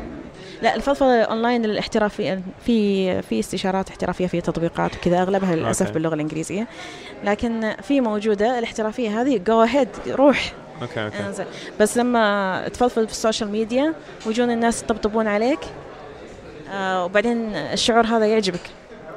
[0.61, 5.91] لا الفضفضة اونلاين الاحترافية في في استشارات احترافية في تطبيقات وكذا أغلبها للأسف.
[5.91, 6.67] باللغة الإنجليزية.
[7.23, 10.53] لكن في موجودة الاحترافية هذه go ahead روح.
[10.81, 11.19] okay okay.
[11.19, 11.45] انزين
[11.79, 13.93] بس لما تفضفض في ال social media
[14.25, 15.59] ويجون الناس يطبطبون عليك
[16.71, 18.59] آه وبعدين الشعور هذا يعجبك.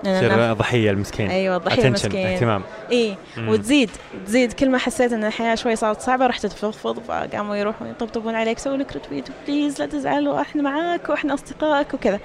[0.04, 1.30] تصير ضحية المسكين.
[1.30, 2.62] أيوه ضحية Attention، مسكين اهتمام.
[2.92, 3.16] إي.
[3.38, 3.90] وتزيد
[4.26, 4.52] تزيد.
[4.52, 8.76] كل ما حسيت إن الحياة شوي صارت صعبة رحت تفضفض فقاموا يروحون يطبطبون عليك سووا
[8.76, 12.20] لك retweet please لا تزعل وإحنا معاك وإحنا أصدقائك وكذا.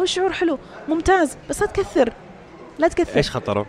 [0.00, 0.58] هو شعور حلو
[0.88, 2.12] ممتاز بس لا تكثر
[2.78, 3.16] لا تكثر.
[3.16, 3.66] إيش خطره؟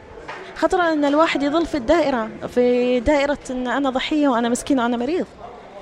[0.56, 5.26] خطر إن الواحد يظل في الدائرة في دائرة إن أنا ضحية وأنا مسكين وأنا مريض.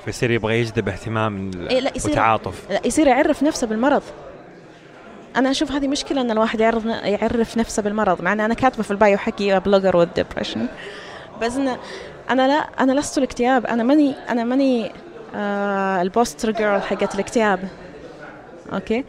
[0.06, 2.54] فيصير يبغى يجذب اهتمام إيه، لا، يصير- وتعاطف.
[2.70, 4.04] لا يصير يعرف نفسه بالمرض.
[5.36, 8.92] أنا أشوف هذه مشكلة إن الواحد يعرف يعرف نفسه بالمرض مع إن أنا كاتبة في
[8.92, 10.68] ال bio حقي blogger وال depression
[11.42, 11.78] بس إن
[12.30, 14.92] أنا لا أنا لست الاكتئاب أنا ماني أنا ماني
[15.36, 17.60] آه ال poster girl حقت الاكتئاب.
[18.74, 19.04] okay؟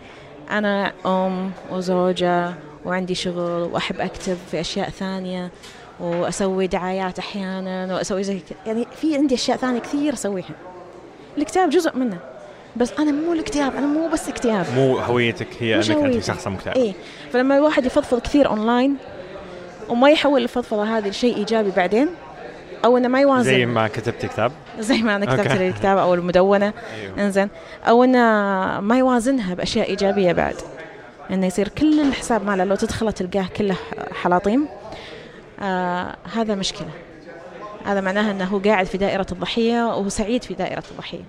[0.51, 2.55] أنا أم وزوجة
[2.85, 5.51] وعندي شغل وأحب أكتب في أشياء ثانية
[6.01, 10.55] وأسوي دعايات أحيانا وأسوي زي كذا يعني في عندي أشياء ثانية كثير أسويها.
[11.37, 12.19] الاكتئاب جزء منه.
[12.77, 14.67] بس أنا مو الاكتئاب أنا مو بس اكتئاب.
[14.75, 16.23] مو هويتك هي أنك أنت هويتي.
[16.23, 16.77] شخص مكتئب.
[16.77, 16.93] إيه
[17.33, 18.97] فلما الواحد يفضفض كثير اونلاين
[19.89, 22.09] وما يحول الفضفضه هذه لشيء إيجابي بعدين
[22.85, 23.51] أو إنه ما يوازن.
[23.51, 24.53] زي ما كتبت كتاب.
[24.79, 26.73] زي ما أنا كتبت الكتاب أو المدونة.
[27.01, 27.19] أيوه.
[27.19, 27.49] إنزين.
[27.89, 28.19] أو إنه
[28.81, 30.57] ما يوازنها بأشياء إيجابية بعد.
[31.31, 33.77] إنه يصير كل الحساب ماله لو تدخل تلقاه كله
[34.23, 34.69] حلاطيم.
[35.61, 36.91] آه هذا مشكلة.
[37.87, 41.25] هذا معناه إنه هو قاعد في دائرة الضحية وهو سعيد في دائرة الضحية.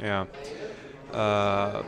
[0.00, 0.26] yeah
[1.14, 1.84] آه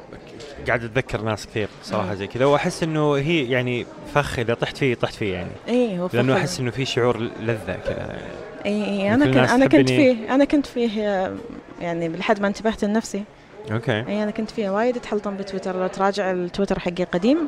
[0.66, 4.94] قاعد أتذكر ناس كثير صراحة زي كذا وأحس إنه هي يعني فخ إذا طحت فيه
[4.94, 5.50] طحت فيه يعني.
[5.68, 6.42] اي هو لأنه فخ.
[6.42, 8.18] أحس إنه في شعور لذة كذا.
[8.66, 9.88] اي اي مثل أنا كنت أنا كنت.
[9.88, 11.02] فيه أنا كنت فيه
[11.80, 13.24] يعني لحد ما انتبهت لنفسي.
[13.72, 13.92] okay.
[13.92, 17.38] اي أنا كنت فيه وايد اتحلطم بتويتر لو تراجع التويتر حقي قديم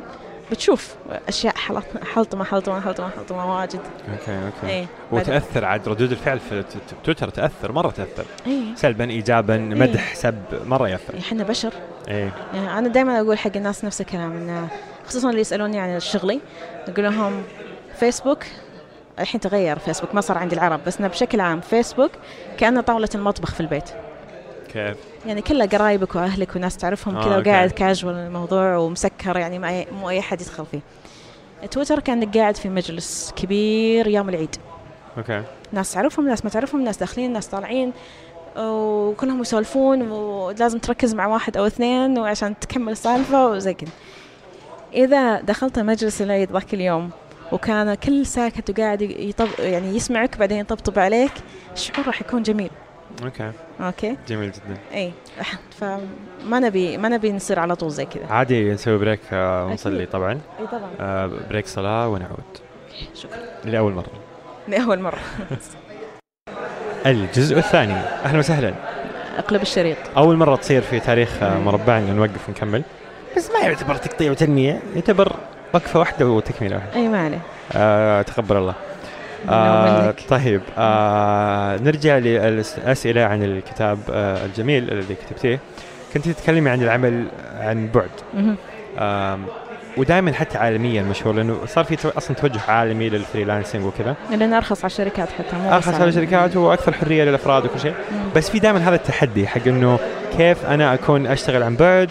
[0.51, 0.95] بتشوف
[1.27, 3.79] أشياء حلط- حلطمة حلطمة حلطمة حلطمة واجد.
[4.11, 4.87] okay okay.
[5.11, 6.63] بعد- وتأثر عاد ردود الفعل في
[7.03, 8.25] تويتر تأثر مرة تأثر.
[8.47, 10.35] اي سلبا ايجابا مدح سب
[10.65, 11.17] مرة يأثر.
[11.19, 11.73] إحنا بشر.
[12.07, 12.31] إيه.
[12.53, 14.67] يعني أنا دائما أقول حق الناس نفس الكلام انه
[15.07, 16.39] خصوصا اللي يسألوني عن شغلي
[16.87, 17.43] أقول لهم
[17.99, 18.43] فيسبوك
[19.19, 22.11] الحين تغير فيسبوك ما صار عند العرب بس إنه بشكل عام فيسبوك
[22.57, 23.89] كأنه طاولة المطبخ في البيت.
[24.73, 27.37] كيف؟ يعني كله قرايبك وأهلك وناس تعرفهم آه، كذا.
[27.37, 30.79] وقاعد كاجوال الموضوع ومسكر يعني ما أي مو أي أحد يدخل فيه.
[31.71, 34.55] تويتر كأنك قاعد في مجلس كبير يوم العيد.
[35.17, 35.43] okay.
[35.71, 37.93] ناس تعرفهم ناس ما تعرفهم ناس داخلين ناس طالعين
[38.57, 43.91] وكلهم يسولفون ولازم تركز مع واحد أو اثنين وعشان تكمل السالفة وزي كذا.
[44.93, 47.09] إذا دخلت مجلس العيد ذاك اليوم
[47.51, 51.31] وكان كل ساكت وقاعد يطب يعني يسمعك بعدين يطبطب عليك
[51.73, 52.71] الشعور راح يكون جميل.
[53.23, 53.51] okay.
[53.81, 54.17] okay.
[54.27, 54.77] جميل جدا.
[54.93, 55.11] اي
[55.79, 58.25] فما نبي ما نبي نصير على طول زي كذا.
[58.29, 60.05] عادي نسوي break آه، ونصلي.
[60.05, 60.31] طبعا.
[60.59, 60.89] اي طبعا.
[60.99, 62.43] آه، break صلاة ونعود.
[63.15, 63.39] شكرا.
[63.65, 64.11] لأول مرة.
[64.67, 65.19] لأول مرة.
[67.05, 67.93] الجزء الثاني.
[67.93, 68.73] أهلا وسهلا.
[69.37, 69.97] أقلب الشريط.
[70.17, 71.97] أول مرة تصير في تاريخ آه، مربع.
[71.97, 72.83] ان نوقف ونكمل.
[73.37, 75.35] بس ما يعتبر تقطيع وتنمية يعتبر
[75.73, 76.95] وقفة واحدة وتكملة واحدة.
[76.95, 77.41] اي ما عليه.
[77.75, 78.73] آه تقبل الله.
[79.49, 80.13] آه.
[80.29, 85.59] طيب آه نرجع للأسئلة عن الكتاب آه الجميل الذي كتبتيه.
[86.13, 87.25] كنت تتكلمي عن العمل
[87.59, 88.09] عن بعد.
[88.99, 89.45] آم،
[89.97, 94.15] ودائما حتى عالميا مشهور لأنه صار في أصلا توجه عالمي للفريلانسنج وكذا.
[94.31, 97.93] لأن أرخص على الشركات حتى مو أرخص على الشركات وأكثر حرية للأفراد وكل شيء.
[98.35, 99.99] بس في دائما هذا التحدي حق إنه
[100.37, 102.09] كيف أنا أكون أشتغل عن بعد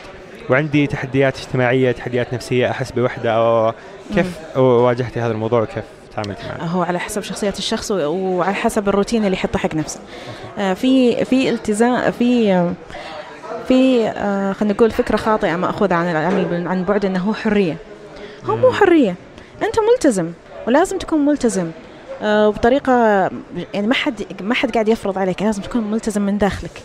[0.50, 3.72] وعندي تحديات اجتماعية تحديات نفسية أحس بوحدة أو
[4.14, 5.84] كيف واجهتي هذا الموضوع وكيف؟
[6.16, 10.00] تعاملتي معه؟ هو على حسب شخصية الشخص وعلى حسب الروتين اللي يحطه حق نفسه.
[10.58, 12.72] آه، في في التزام في
[13.68, 17.76] في آه، خلينا نقول فكرة خاطئة مأخوذة عن العمل عن بعد إنه هو حرية.
[18.44, 18.74] هو مو مم.
[18.74, 19.14] حرية.
[19.62, 20.32] أنت ملتزم
[20.66, 21.70] ولازم تكون ملتزم.
[22.22, 22.92] آه، وبطريقة
[23.74, 26.82] يعني ما حد ما حد قاعد يفرض عليك لازم تكون ملتزم من داخلك.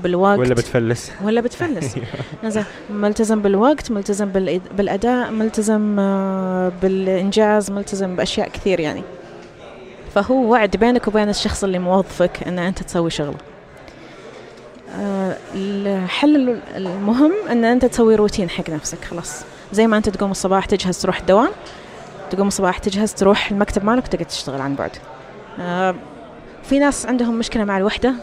[0.00, 0.38] بالوقت.
[0.38, 1.94] ولا بتفلس؟ ولا بتفلس.
[2.44, 4.28] زين ملتزم بالوقت ملتزم
[4.76, 9.02] بالأداء ملتزم آه، بالإنجاز ملتزم بأشياء كثير يعني.
[10.14, 13.34] فهو وعد بينك وبين الشخص اللي موظفك إن أنت تسوي شغلة.
[15.00, 19.44] آه، الحل المهم إن أنت تسوي روتين حق نفسك خلاص.
[19.72, 21.50] زي ما أنت تقوم الصباح تجهز تروح الدوام
[22.30, 24.90] تقوم الصباح تجهز تروح المكتب مالك وتقعد تشتغل عن بعد.
[25.60, 25.94] آه،
[26.62, 28.14] في ناس عندهم مشكلة مع الوحدة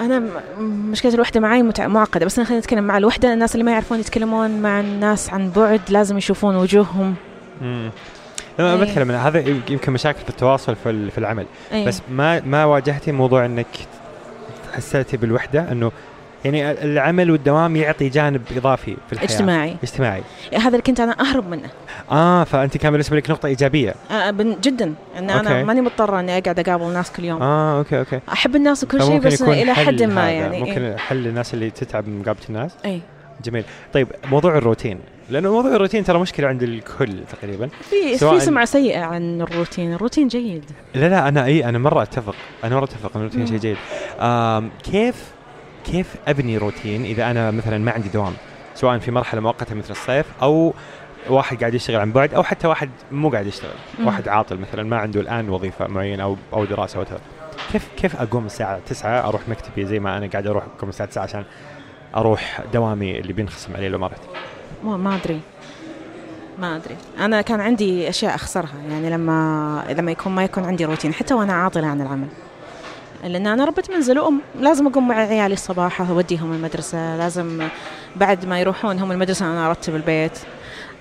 [0.00, 0.22] أنا
[0.60, 4.00] مشكلة الوحدة معي متع- معقدة بس أنا خلينا نتكلم مع الوحدة الناس اللي ما يعرفون
[4.00, 7.14] يتكلمون مع الناس عن بعد لازم يشوفون وجوههم
[7.62, 7.90] مم.
[8.58, 8.80] لما إيه.
[8.80, 9.38] بتكلم هذا
[9.68, 11.86] يمكن مشاكل في التواصل في ال- في العمل أيه.
[11.86, 13.66] بس ما ما واجهتي موضوع إنك
[14.72, 15.92] حسيتي بالوحدة إنه
[16.44, 19.28] يعني العمل والدوام يعطي جانب إضافي في الحياة.
[19.28, 19.76] اجتماعي.
[19.82, 20.22] اجتماعي.
[20.54, 21.68] هذا اللي كنت أنا أهرب منه.
[22.10, 23.94] آه فأنت كان بالنسبة لك نقطة إيجابية.
[24.10, 24.94] آه، بن- جدا.
[25.18, 25.64] إن أنا okay.
[25.64, 27.42] ماني مضطرة إني أقعد أقابل الناس كل يوم.
[27.42, 28.20] آه okay okay.
[28.32, 30.96] أحب الناس وكل شيء بس إلى حد ما يعني ممكن إيه.
[30.96, 32.72] حل للناس اللي تتعب من مقابلة الناس.
[32.84, 33.00] اي
[33.44, 33.64] جميل.
[33.92, 34.98] طيب موضوع الروتين.
[35.30, 37.68] لأنه موضوع الروتين ترى مشكلة عند الكل تقريبا.
[37.90, 39.92] في في سمعة سيئة عن الروتين.
[39.94, 40.64] الروتين جيد.
[40.94, 42.34] لا لا أنا إي أنا مرة أتفق.
[42.64, 43.46] أنا مرة أتفق إن الروتين.
[43.46, 43.76] شيء جيد.
[44.92, 45.24] كيف
[45.84, 48.32] كيف أبني روتين إذا أنا مثلا ما عندي دوام؟
[48.74, 50.74] سواء في مرحلة مؤقتة مثل الصيف أو
[51.28, 53.74] واحد قاعد يشتغل عن بعد أو حتى واحد مو قاعد يشتغل.
[53.98, 54.06] مم.
[54.06, 57.04] واحد عاطل مثلا ما عنده الآن وظيفة معينة أو أو دراسة أو
[57.72, 61.22] كيف كيف أقوم الساعة 9 أروح مكتبي زي ما أنا قاعد أروح اقوم الساعة 9
[61.22, 61.44] عشان
[62.16, 64.20] أروح دوامي اللي بينخصم علي لو ما رحت؟
[64.84, 65.40] ما ما أدري.
[66.58, 66.96] ما أدري.
[67.20, 68.78] أنا كان عندي أشياء أخسرها.
[68.90, 71.14] يعني لما لما يكون ما يكون عندي روتين.
[71.14, 72.28] حتى وأنا عاطلة عن العمل.
[73.24, 74.40] لأن أنا ربة منزل وأم.
[74.60, 77.16] لازم أقوم مع عيالي الصباح أوديهم المدرسة.
[77.16, 77.68] لازم
[78.16, 80.38] بعد ما يروحون هم المدرسة أنا أرتب البيت.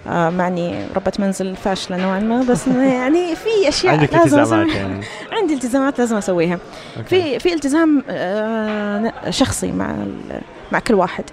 [0.08, 5.06] آه معني ربة منزل فاشلة نوعا ما بس يعني في أشياء عندك لازم التزامات يعني.
[5.32, 6.60] عندي التزامات لازم أسويها.
[6.98, 7.10] okay.
[7.10, 9.96] في في التزام آه شخصي مع
[10.72, 11.24] مع كل واحد.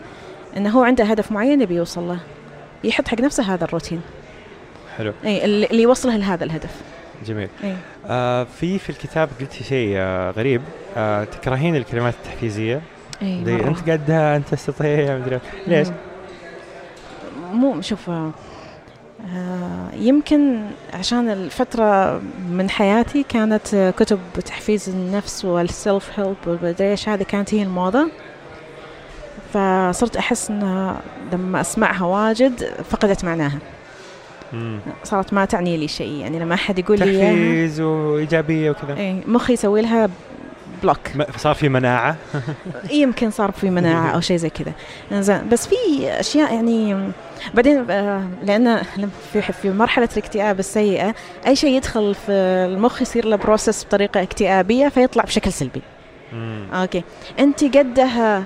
[0.56, 2.18] إنه هو عنده هدف معين يبي يوصل له.
[2.84, 4.00] يحط حق نفسه هذا الروتين.
[4.98, 5.12] حلو.
[5.24, 6.70] إي اللي يوصله لهذا الهدف.
[7.26, 7.48] جميل.
[7.64, 10.62] اي آه في في الكتاب قلتي شيء آه غريب.
[10.96, 12.80] آه تكرهين الكلمات التحفيزية.
[13.22, 13.38] اي.
[13.38, 15.88] أنت قدها أنت تستطيع مدري ليش؟
[17.52, 18.30] مو شوف آه،
[19.34, 26.90] آه، يمكن عشان الفترة من حياتي كانت آه، كتب تحفيز النفس وال self help والمدري
[26.90, 28.10] إيش هذه كانت هي الموضة.
[29.54, 31.00] فصرت أحس أنها
[31.32, 33.58] لما أسمعها واجد فقدت معناها.
[34.52, 34.78] مم.
[35.04, 38.96] صارت ما تعني لي شيء يعني لما أحد يقول لي تحفيز وإيجابية وكذا.
[38.96, 40.08] إيه مخي يسوي لها
[40.82, 40.98] block
[41.36, 42.16] صار في مناعة؟
[42.90, 44.72] يمكن صار في مناعة أو شيء زي كذا.
[45.12, 45.76] زين بس في
[46.20, 47.10] أشياء يعني
[47.54, 48.82] بعدين آه، لما
[49.32, 51.14] في في مرحلة الاكتئاب السيئة
[51.46, 55.82] أي شيء يدخل في المخ يصير له process بطريقة اكتئابية فيطلع بشكل سلبي.
[56.32, 56.66] مم.
[56.72, 57.02] okay.
[57.38, 58.44] أنت قدها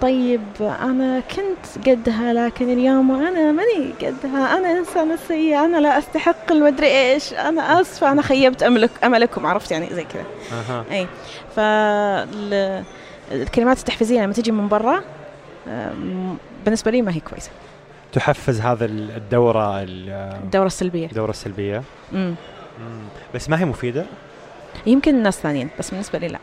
[0.00, 4.58] طيب أنا كنت قدها لكن اليوم أنا ماني قدها.
[4.58, 7.32] أنا إنسانة سيئة أنا لا أستحق المدري إيش.
[7.32, 10.24] أنا آسفة أنا خيبت أملك أملكم عرفت؟ يعني زي كذا.
[10.52, 10.84] أها.
[10.90, 11.06] أي.
[13.30, 15.02] فالكلمات التحفيزية لما تجي من برا
[15.68, 17.50] أم، بالنسبة لي ما هي كويسة.
[18.12, 20.10] تحفز هذا ال- الدورة ال-
[20.44, 21.06] الدورة السلبية.
[21.06, 21.82] الدورة السلبية.
[22.12, 22.34] امم
[22.80, 23.02] مم.
[23.34, 24.04] بس ما هي مفيدة؟
[24.86, 26.38] يمكن الناس ثانيين بس بالنسبة لي لا.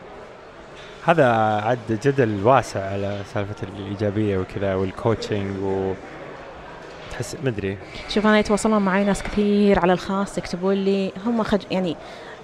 [1.08, 1.32] هذا
[1.64, 5.92] عد جدل واسع على سالفة الإيجابية وكذا والكوتشنج و
[7.10, 7.78] تحس مدري
[8.08, 11.60] شوف أنا يتواصلون معي ناس كثير على الخاص يكتبون لي هم خج...
[11.70, 11.96] يعني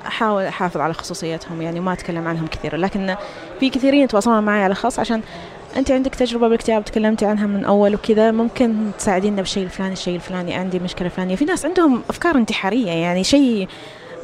[0.06, 3.16] أحاول أحافظ على خصوصيتهم يعني ما أتكلم عنهم كثير لكن
[3.60, 5.20] في كثيرين يتواصلون معي على الخاص عشان
[5.76, 10.54] أنت عندك تجربة بالاكتئاب تكلمتي عنها من أول وكذا ممكن تساعدينا بالشيء الفلاني الشيء الفلاني
[10.54, 11.36] عندي مشكلة فلانية.
[11.36, 13.68] في ناس عندهم أفكار انتحارية يعني شيء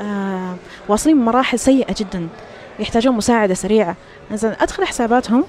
[0.00, 0.56] آه
[0.88, 2.28] واصلين بمراحل سيئة جدا.
[2.80, 3.96] يحتاجون مساعدة سريعة.
[4.32, 5.44] زين أدخل حساباتهم.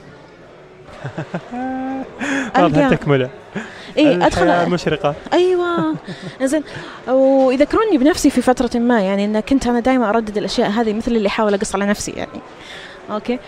[2.59, 3.29] واضحة تكملة.
[3.97, 5.15] إي ادخل مشرقة.
[5.33, 5.95] أيوه.
[6.43, 6.63] زين
[7.07, 11.27] ويذكروني بنفسي في فترة ما يعني إن كنت أنا دائما أردد الأشياء هذه مثل اللي
[11.27, 12.41] أحاول أقص على نفسي يعني.
[13.11, 13.39] أوكي.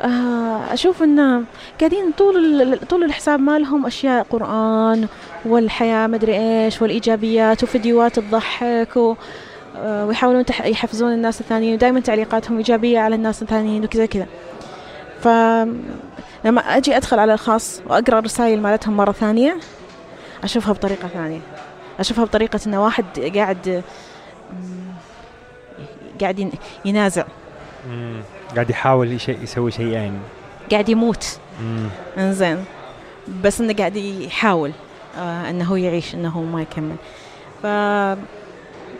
[0.00, 1.44] آه، أشوف إن
[1.80, 5.08] قاعدين طول طول الحساب مالهم أشياء قرآن
[5.44, 9.14] والحياة مدري إيش والإيجابيات وفيديوهات تضحك و
[9.84, 11.74] ويحاولون تح- يحفزون الناس الثانيين.
[11.74, 14.26] ودائما تعليقاتهم إيجابية على الناس الثانيين وكذا كذا.
[15.20, 15.28] ف
[16.44, 19.56] لما أجي أدخل على الخاص وأقرأ الرسائل مالتهم مرة ثانية
[20.44, 21.40] أشوفها بطريقة ثانية.
[22.00, 23.04] أشوفها بطريقة إنه واحد
[23.36, 23.82] قاعد
[26.20, 26.52] قاعد ين-
[26.84, 27.24] ينازع.
[27.88, 28.20] مم.
[28.54, 30.18] قاعد يحاول شيء يسوي شيئين.
[30.70, 31.38] قاعد يموت.
[32.18, 32.64] إنزين.
[33.44, 34.72] بس إنه قاعد يحاول
[35.18, 36.96] آه إنه هو يعيش إنه هو ما يكمل.
[37.62, 37.66] ف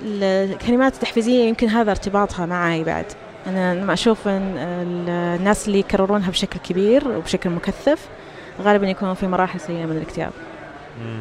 [0.02, 3.04] الكلمات التحفيزية يمكن هذا ارتباطها معي بعد.
[3.46, 8.08] أنا لما أشوف إن ال- الناس اللي يكررونها بشكل كبير وبشكل مكثف
[8.62, 10.30] غالبا يكونون في مراحل سيئة من الاكتئاب.
[11.00, 11.20] مم.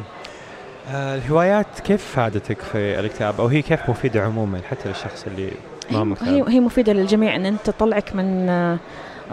[0.90, 5.50] آه الهوايات كيف فادتك في الاكتئاب؟ أو هي كيف مفيدة عموما حتى للشخص اللي
[5.90, 8.78] ما هي, مكتئب؟ هي هي مفيدة للجميع إن أنت تطلعك من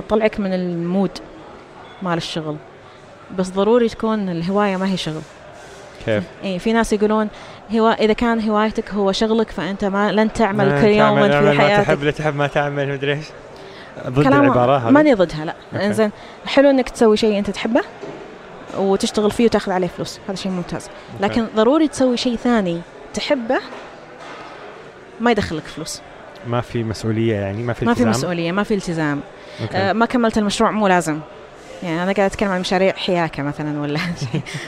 [0.07, 1.11] تطلعك من المود
[2.01, 2.55] مال الشغل.
[3.37, 5.21] بس ضروري تكون الهواية ما هي شغل.
[6.05, 7.29] كيف؟ اي في ناس يقولون
[7.75, 11.57] هو إذا كان هوايتك هو شغلك فأنت ما لن تعمل كل يوم تعمل- في أعمل
[11.57, 11.85] ما حياتك.
[11.85, 13.25] تحب لا تحب ما تعمل مدري إيش.
[14.07, 14.91] ضد العبارة هذه.
[14.91, 15.85] ماني ضدها لا.
[15.85, 16.11] إنزين
[16.45, 17.81] حلو إنك تسوي شيء أنت تحبه
[18.77, 20.19] وتشتغل فيه وتاخذ عليه فلوس.
[20.27, 20.89] هذا شيء ممتاز.
[21.19, 22.81] لكن ضروري تسوي شيء ثاني
[23.13, 23.59] تحبه
[25.19, 26.01] ما يدخلك فلوس.
[26.47, 29.21] ما في مسؤولية يعني ما في ما في التزام؟ مسؤولية ما في التزام.
[29.73, 31.19] آه ما كملت المشروع مو لازم.
[31.83, 33.99] يعني أنا قاعدة أتكلم عن مشاريع حياكة مثلا ولا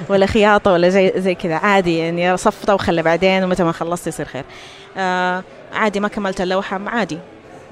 [0.10, 1.56] ولا خياطة ولا زي زي كذا.
[1.56, 4.44] عادي يعني صفطة وخلى بعدين ومتى ما خلصت يصير خير.
[4.98, 5.44] آه
[5.74, 7.20] عادي ما كملت اللوحة عادي.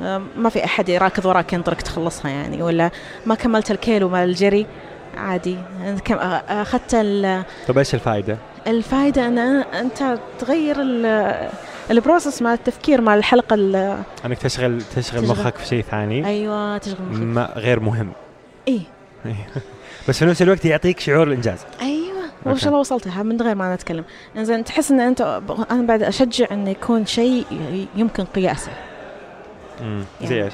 [0.01, 2.91] آه ما في أحد راكض وراك ينطرك تخلصها يعني ولا
[3.25, 4.65] ما كملت الكيلو مال الجري
[5.17, 5.57] عادي.
[6.11, 8.37] آه، أخذت ال- طيب إيش الفائده؟
[8.67, 11.49] الفائده أن أنت تغير ال-
[11.91, 15.27] البروسس مال التفكير مال الحلقة ال- أنك تشغل تشغل تشغل.
[15.27, 16.27] مخك في شيء ثاني.
[16.27, 17.57] أيوه تشغل مخك.
[17.57, 18.11] غير مهم.
[18.67, 18.81] إيه.
[20.09, 21.59] بس في نفس الوقت يعطيك شعور الإنجاز.
[21.81, 22.13] أيوه.
[22.47, 22.55] okay.
[22.55, 23.23] وش الله وصلتها.
[23.23, 24.03] من غير ما نتكلم
[24.37, 27.45] إنزين تحس إن أنت أنا بعد أشجع إنه يكون شيء
[27.95, 28.71] يمكن قياسه.
[29.81, 30.03] مم.
[30.21, 30.27] يعني.
[30.35, 30.53] زي إيش؟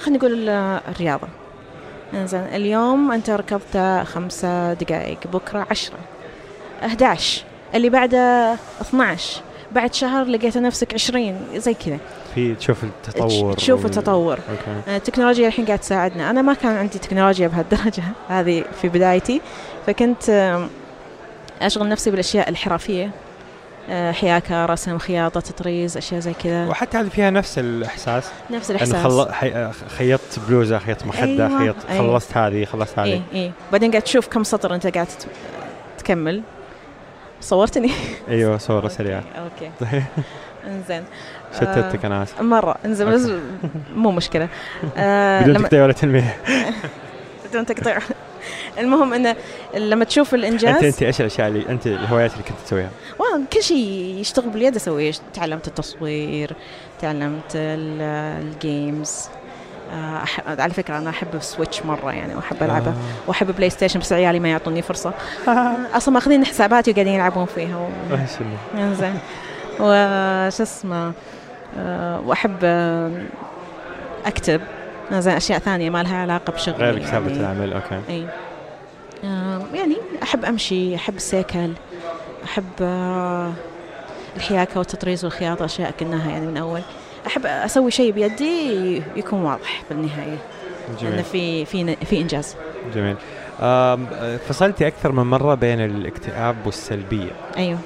[0.00, 1.28] خلينا نقول ال- الرياضة.
[2.14, 5.98] إنزين اليوم أنت ركضت خمسة دقائق بكرة عشرة.
[6.84, 7.44] 11
[7.74, 9.42] اللي بعده 12
[9.72, 11.98] بعد شهر لقيت نفسك 20 زي كذا.
[12.34, 14.38] في تشوف التطور تشوف التطور.
[14.50, 14.96] okay.
[14.96, 16.30] التكنولوجيا الحين قاعد تساعدنا.
[16.30, 19.40] أنا ما كان عندي تكنولوجيا بهالدرجة هذه في بدايتي
[19.86, 20.68] فكنت آم،
[21.62, 23.10] أشغل نفسي بالأشياء الحرفية
[23.90, 26.66] آه، حياكة رسم خياطة تطريز أشياء زي كذا.
[26.66, 28.24] وحتى هذه فيها نفس الإحساس.
[28.50, 29.06] نفس إنه الإحساس.
[29.12, 29.32] خل...
[29.32, 29.70] حي...
[29.98, 32.12] خيطت بلوزة خيطت مخدة أيوة، خيط أيوة.
[32.12, 33.08] خلصت هذه خلصت هذه.
[33.08, 33.50] إيه إيه.
[33.72, 35.06] بعدين قاعد تشوف كم سطر أنت قاعد
[35.98, 36.42] تكمل.
[37.40, 37.90] صورتني؟
[38.28, 39.22] أيوه صورة سريعة.
[39.38, 39.70] أوكي.
[39.80, 40.02] طيب
[40.66, 41.04] انزين.
[41.54, 42.76] شتتك أنا اسف آه مرة.
[42.84, 43.30] انزين بس
[43.96, 44.48] مو مشكلة.
[44.96, 46.36] آه بدون تقطيع ولا تلميح
[47.50, 47.98] بدون تقطيع.
[48.78, 49.36] المهم إنه
[49.74, 52.88] لما تشوف انت الانجاز انت إيش الأشياء اللي أنت الهوايات اللي كنت تسويها؟
[53.18, 55.12] والله كل شيء يشتغل باليد أسويه.
[55.34, 56.52] تعلمت التصوير
[57.00, 59.28] تعلمت ال- games
[59.92, 60.22] آه،.
[60.60, 62.90] على فكرة أنا أحب السويتش مرة يعني وأحب ألعبه.
[62.90, 62.94] آه.
[63.26, 65.12] وأحب بلاي ستيشن بس عيالي ما يعطوني فرصة.
[65.96, 67.88] أصلا ماخذين حساباتي وقاعدين يلعبون فيها و...
[68.78, 69.18] إنزين.
[69.80, 71.12] وش اسمه
[71.78, 73.10] آه، وأحب آه،
[74.26, 74.60] أكتب.
[75.12, 77.40] زين أشياء ثانية ما لها علاقة بشغلي غير كتابة يعني.
[77.40, 78.00] العمل أوكي.
[78.08, 78.26] إي.
[79.24, 81.70] آه، يعني أحب أمشي أحب السيكل
[82.44, 82.64] أحب
[84.36, 86.80] الحياكة والتطريز والخياطة أشياء كناها يعني من أول.
[87.26, 90.38] أحب أسوي شيء بيدي يكون واضح بالنهاية.
[91.00, 91.24] جميل.
[91.24, 92.56] في في في إنجاز.
[92.94, 93.16] جميل.
[94.48, 97.30] فصلتي أكثر من مرة بين الاكتئاب والسلبية.
[97.56, 97.78] أيوه.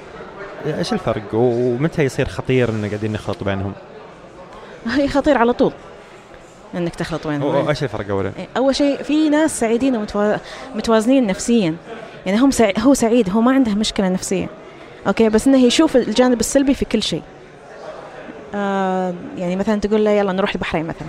[0.67, 3.73] إيش الفرق؟ ومتى يصير خطير ان قاعدين نخلط بينهم؟
[4.97, 5.73] هي خطير على طول.
[6.75, 7.69] إنك تخلط بينهم.
[7.69, 10.07] إيش الفرق اولا؟ أول شيء في ناس سعيدين
[10.75, 11.77] ومتوازنين نفسيا.
[12.27, 12.71] يعني هم سع...
[12.79, 14.49] هو سعيد هو ما عنده مشكلة نفسيه
[15.07, 17.23] أوكي بس إنه يشوف الجانب السلبي في كل شيء.
[18.55, 21.09] آه يعني مثلا تقول له يلا نروح البحرين مثلا.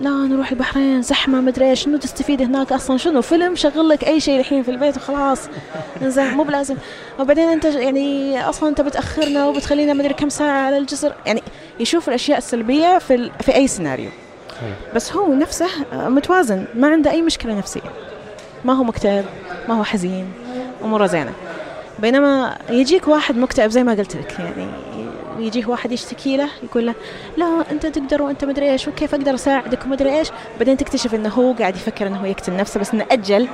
[0.00, 1.82] لا نروح البحرين زحمة مدري إيش.
[1.82, 5.40] شنو تستفيد هناك أصلا؟ شنو؟ فيلم؟ شغل لك أي شيء الحين في البيت وخلاص.
[6.02, 6.76] زين مو بلازم.
[7.18, 11.14] وبعدين أنت يعني أصلا أنت بتأخرنا وبتخلينا مدري كم ساعة على الجسر.
[11.26, 11.42] يعني
[11.80, 13.30] يشوف الأشياء السلبية في ال...
[13.40, 14.10] في أي سيناريو.
[14.94, 17.92] بس هو نفسه متوازن ما عنده أي مشكلة نفسية.
[18.64, 19.24] ما هو مكتئب
[19.68, 20.32] ما هو حزين
[20.84, 21.32] أموره زينة.
[21.98, 24.66] بينما يجيك واحد مكتئب زي ما قلت لك يعني
[25.42, 26.94] يجيه واحد يشتكي له يقول له
[27.36, 30.28] لا أنت تقدر وأنت مدري إيش وكيف أقدر أساعدك ومدري إيش؟
[30.58, 33.48] بعدين تكتشف إنه هو قاعد يفكر إنه هو يقتل نفسه بس إنه أجل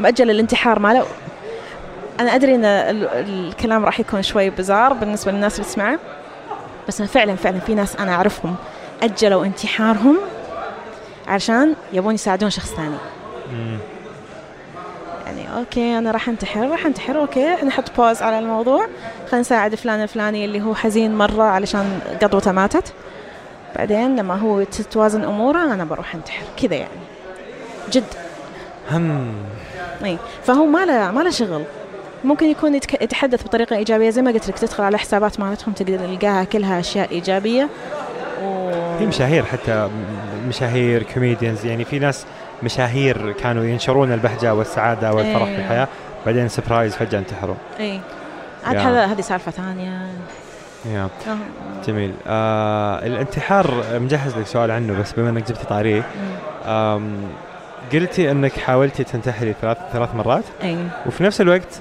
[0.00, 1.06] مأجل الانتحار ماله.
[2.20, 5.98] أنا أدري إن ال- الكلام راح يكون شوي bizarre بالنسبة للناس اللي تسمعه
[6.88, 8.56] بس أنا فعلا فعلا في ناس أنا أعرفهم
[9.02, 10.16] أجلوا انتحارهم
[11.28, 12.96] عشان يبون يساعدون شخص ثاني.
[15.58, 17.54] okay أنا راح انتحر راح انتحر okay.
[17.64, 18.86] نحط pause على الموضوع.
[19.26, 22.92] خلينا نساعد فلان الفلاني اللي هو حزين مرة علشان قطوته ماتت.
[23.76, 26.44] بعدين لما هو تتوازن أموره أنا بروح انتحر.
[26.62, 27.00] كذا يعني.
[27.90, 28.04] جد.
[28.90, 29.34] هم.
[30.04, 30.18] إي.
[30.44, 31.64] فهو ما له ما له شغل.
[32.24, 34.10] ممكن يكون يتحدث بطريقة إيجابية.
[34.10, 37.68] زي ما قلت لك تدخل على حسابات مالتهم تقدر تلقاها كلها أشياء إيجابية.
[38.44, 38.70] و...
[38.98, 39.88] في مشاهير حتى
[40.48, 42.26] مشاهير comedians يعني في ناس
[42.62, 45.56] مشاهير كانوا ينشرون البهجة والسعادة والفرح في إيه.
[45.58, 45.88] الحياة.
[46.26, 47.54] بعدين surprise فجأة انتحروا.
[47.80, 48.00] اي
[48.66, 48.76] عاد.
[48.76, 50.06] هذا هذه سالفة ثانية.
[50.86, 51.08] yeah.
[51.28, 51.36] آه.
[51.86, 52.12] جميل.
[52.26, 56.02] آه الانتحار مجهز لك سؤال عنه بس بما إنك جبتي طاريه.
[57.92, 60.44] قلتي إنك حاولتي تنتحري ثلاث ثلاث مرات.
[60.62, 60.76] اي
[61.06, 61.80] وفي نفس الوقت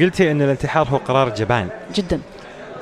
[0.00, 1.68] قلتي إن الانتحار هو قرار جبان.
[1.94, 2.20] جدا.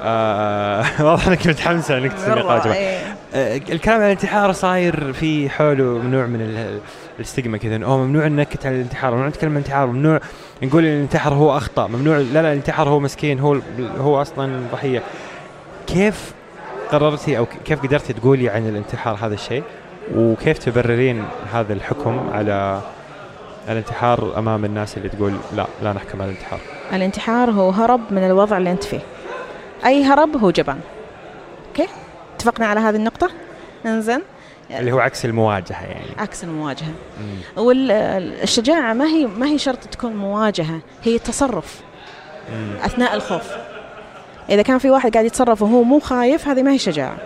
[0.02, 2.98] آه واضح إنك متحمسة إنك تسوي قرار جبان إيه.
[3.34, 6.80] آه، الكلام عن الانتحار صاير في حوله نوع من ال-
[7.16, 7.84] الاستجما كذا.
[7.84, 9.12] أوه ممنوع ننكت على الانتحار.
[9.12, 9.86] ممنوع نتكلم عن الانتحار.
[9.86, 10.20] ممنوع
[10.62, 11.86] نقول ان الانتحار هو أخطأ.
[11.86, 13.40] ممنوع لا لا الانتحار هو مسكين.
[13.40, 13.58] هو
[13.98, 15.02] هو أصلا ضحية.
[15.86, 16.32] كيف
[16.90, 19.62] قررتي أو كيف قدرتي تقولي عن الانتحار هذا الشيء؟
[20.14, 22.80] وكيف تبررين هذا الحكم على
[23.68, 26.60] الانتحار أمام الناس اللي تقول لا لا نحكم على الانتحار؟
[26.92, 29.00] الانتحار هو هرب من الوضع اللي أنت فيه.
[29.86, 30.80] أي هرب هو جبان.
[31.68, 31.88] أوكي؟
[32.36, 33.30] اتفقنا على هذه النقطة؟
[33.86, 34.20] إنزين.
[34.70, 36.10] اللي هو عكس المواجهة يعني.
[36.18, 36.92] عكس المواجهة.
[37.20, 37.62] مم.
[37.64, 41.80] والشجاعه ما هي ما هي شرط تكون مواجهة هي تصرف
[42.52, 42.76] مم.
[42.84, 43.50] أثناء الخوف.
[44.50, 47.16] إذا كان في واحد قاعد يتصرف وهو مو خايف هذه ما هي شجاعة.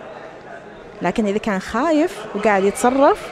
[1.01, 3.31] لكن إذا كان خايف وقاعد يتصرف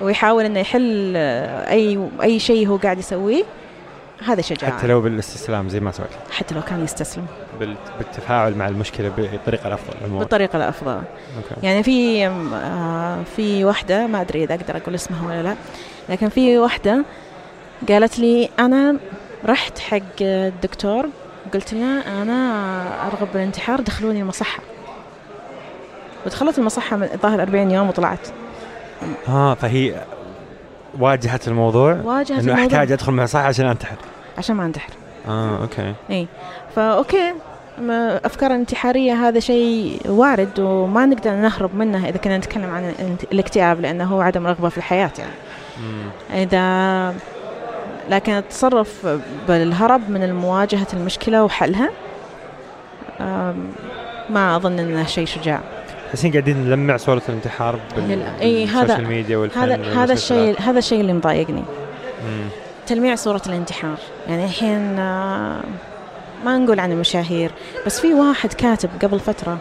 [0.00, 3.44] ويحاول إنه يحل آه، اي أي شيء هو قاعد يسويه
[4.26, 4.78] هذا شجاعة.
[4.78, 6.10] حتى لو بالاستسلام زي ما سويت.
[6.30, 7.26] حتى لو كان يستسلم.
[7.98, 10.18] بالتفاعل مع المشكلة بالطريقة الافضل للموضوع.
[10.18, 10.92] بالطريقة الأفضل.
[10.92, 11.66] okay.
[11.66, 15.54] يعني في آه، في واحدة ما أدري إذا أقدر أقول اسمها ولا لا
[16.08, 17.04] لكن في واحدة
[17.88, 18.96] قالت لي أنا
[19.46, 21.06] رحت حق الدكتور
[21.54, 22.52] قلت له أنا
[23.06, 24.60] أرغب بالانتحار دخلوني المصحة.
[26.26, 28.28] ودخلت المصحة من الظاهر 40 يوم وطلعت.
[29.28, 29.94] آه فهي
[30.98, 32.64] واجهت الموضوع؟ واجهت إنه الموضوع.
[32.64, 33.96] أحتاج أدخل المصح عشان أنتحر.
[34.38, 34.90] عشان ما أنتحر.
[35.28, 35.94] آه okay.
[36.10, 36.26] إي.
[36.76, 37.32] ف okay.
[37.32, 37.38] ما-
[38.24, 42.94] أفكار انتحارية هذا شيء وارد وما نقدر نهرب منه إذا كنا نتكلم عن
[43.32, 45.32] الاكتئاب لأنه هو عدم رغبة في الحياة يعني
[45.80, 46.36] مم.
[46.42, 47.14] إذا
[48.10, 49.18] لكن التصرف
[49.48, 51.90] بالهرب من مواجهة المشكلة وحلها
[54.30, 55.60] ما أظن إنه شيء شجاع
[56.12, 60.12] تحسين قاعدين نلمع صورة الانتحار بالسوشيال ميديا والفن هذا هذا.
[60.12, 61.64] الشيء هذا الشيء اللي مضايقني.
[62.86, 63.98] تلميع صورة الانتحار
[64.28, 64.98] يعني الحين
[66.44, 67.52] ما نقول عن المشاهير
[67.86, 69.58] بس في واحد كاتب قبل فترة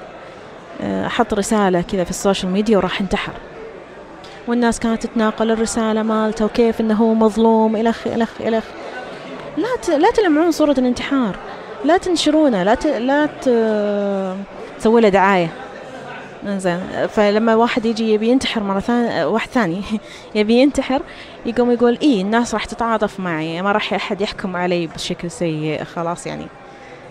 [0.82, 3.34] آه، حط رسالة كذا في السوشيال ميديا وراح انتحر
[4.48, 8.66] والناس كانت تتناقل الرسالة مالته وكيف إنه هو مظلوم الخ الخ الخ
[9.58, 9.98] لا.
[9.98, 11.36] لا تلمعون صورة الانتحار
[11.86, 12.78] لا تنشرونه لا.
[13.00, 13.30] لا.
[14.80, 15.50] تسوي له دعاية
[16.44, 19.82] إنزين فلما واحد يجي يبي ينتحر مرة ثانية واحد ثاني
[20.36, 21.02] يبي ينتحر
[21.46, 26.28] يقوم يقول إيه الناس راح تتعاطف معي ما راح أحد يحكم علي بشكل سيء خلاص
[26.28, 26.48] يعني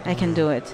[0.07, 0.69] I can do it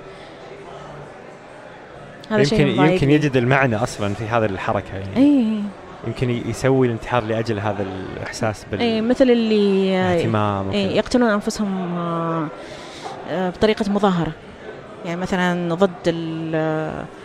[2.30, 3.14] هذا شيء يمكن يمكن مضايقني.
[3.14, 5.62] يجد المعنى أصلا في هذه الحركة يعني اي
[6.06, 10.96] يمكن يسوي الانتحار لأجل هذا الإحساس اي مثل اللي بالاهتمام اي.
[10.96, 12.48] يقتلون أنفسهم آه،
[13.30, 14.32] آه، بطريقة مظاهرة
[15.04, 15.90] يعني مثلا ضد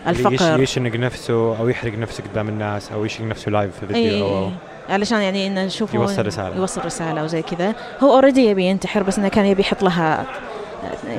[0.08, 4.28] الفقر يشنق نفسه أو يحرق نفسه قدام الناس أو يشنق نفسه live في اي فيديو
[4.28, 4.52] أو إي.
[4.90, 6.56] علشان يعني إنه نشوفه يوصل رسالة.
[6.56, 10.26] يوصل رسالة وزي كذا هو already يبي ينتحر بس إنه كان يبي يحط لها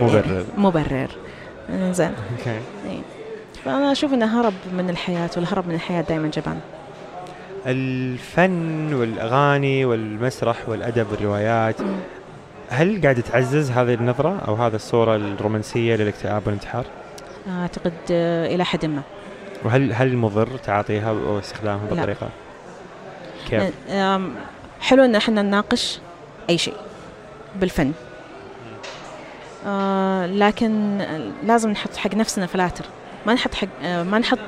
[0.03, 0.45] مبرر.
[0.57, 1.09] مبرر
[1.71, 2.61] زين أوكي
[3.65, 6.61] فأنا أشوف أنه هرب من الحياة والهرب من الحياة دائما جبان
[7.67, 11.77] الفن والأغاني والمسرح والأدب والروايات
[12.69, 16.85] هل قاعدة تعزز هذه النظرة أو هذه الصورة الرومانسية للاكتئاب والانتحار؟
[17.49, 19.03] أعتقد آه، إلى حد ما
[19.65, 21.91] وهل هل مضر تعاطيها أو استخدامها لا.
[21.91, 22.29] بالطريقة؟
[23.51, 23.73] كيف؟
[24.81, 26.01] حلو أن إحنا نناقش
[26.51, 26.75] أي شيء
[27.61, 27.93] بالفن
[29.67, 30.99] آه لكن
[31.47, 32.85] لازم نحط حق نفسنا فلاتر
[33.27, 34.39] ما نحط حق آه ما نحط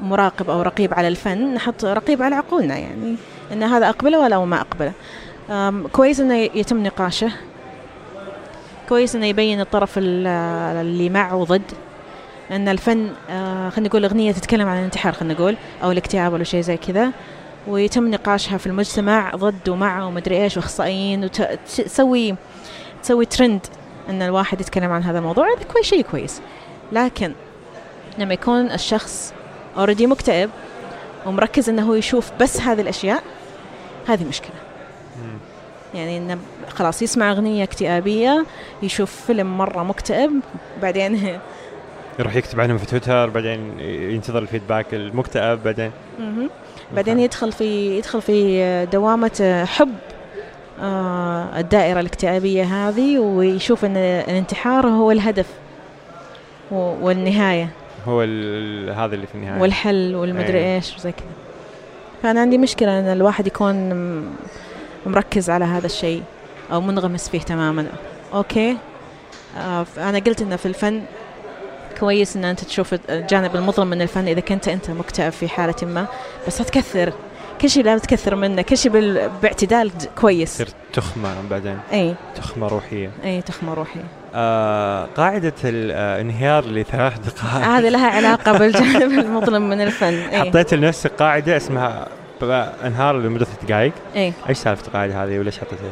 [0.00, 3.16] مراقب أو رقيب على الفن نحط رقيب على عقولنا يعني
[3.52, 4.92] أن هذا أقبله ولا ما أقبله.
[5.50, 7.30] آم، كويس أنه يتم نقاشه.
[8.88, 10.26] كويس أنه يبين الطرف ال-
[10.86, 11.62] اللي مع وضد.
[12.50, 16.60] أن الفن آه خلينا نقول أغنية تتكلم عن الانتحار خلينا نقول أو الاكتئاب ولا شيء
[16.60, 17.10] زي كذا.
[17.68, 22.34] ويتم نقاشها في المجتمع ضد ومع ومدري إيش وأخصائيين وتسوي
[23.02, 23.66] تسوي ترند
[24.10, 26.42] إن الواحد يتكلم عن هذا الموضوع هذا كويس شيء كويس.
[26.92, 27.32] لكن
[28.18, 29.34] لما يكون الشخص
[29.76, 30.50] already مكتئب
[31.26, 33.22] ومركز إنه هو يشوف بس هذه الأشياء
[34.08, 34.54] هذه مشكلة.
[35.94, 36.38] يعني إنه
[36.68, 38.46] خلاص يسمع أغنية اكتئابية
[38.82, 40.40] يشوف فيلم مرة مكتئب
[40.82, 41.38] بعدين
[42.18, 45.90] يروح يكتب عنهم في تويتر بعدين ينتظر ال feedback المكتئب بعدين.
[46.94, 49.94] بعدين يدخل في يدخل في دوامة حب.
[51.56, 55.46] الدائرة الاكتئابية هذه ويشوف أن الانتحار هو الهدف
[56.70, 57.68] والنهاية.
[58.06, 58.20] هو
[58.92, 59.60] هذا اللي في النهاية.
[59.60, 60.74] والحل والمدري أيوة.
[60.74, 61.26] إيش وزي كذا.
[62.22, 63.94] فأنا عندي مشكلة أن الواحد يكون
[65.06, 66.22] مركز على هذا الشيء
[66.72, 67.86] أو منغمس فيه تماما.
[68.34, 68.76] أوكي؟
[69.58, 71.02] آه، أنا قلت أنه في الفن
[72.00, 76.06] كويس أن أنت تشوف الجانب المظلم من الفن إذا كنت أنت مكتئب في حالة ما
[76.46, 77.12] بس لا تكثر.
[77.60, 78.92] كل شيء لا تكثر منه كل شيء
[79.42, 80.62] باعتدال كويس.
[80.92, 81.78] تخمة بعدين.
[81.92, 82.14] أي.
[82.36, 83.10] تخمة روحية.
[83.24, 84.00] أي تخمة روحي
[84.34, 87.66] آه قاعدة الانهيار لثلاث دقائق.
[87.66, 90.14] هذه لها علاقة بالجانب المظلم من الفن.
[90.14, 90.50] أي.
[90.50, 92.08] حطيت لنفسك قاعدة اسمها
[92.84, 93.92] انهار ثلاث دقائق.
[94.16, 94.32] أي.
[94.48, 95.90] إيش سالفة القاعدة هذه وليش حطيتها؟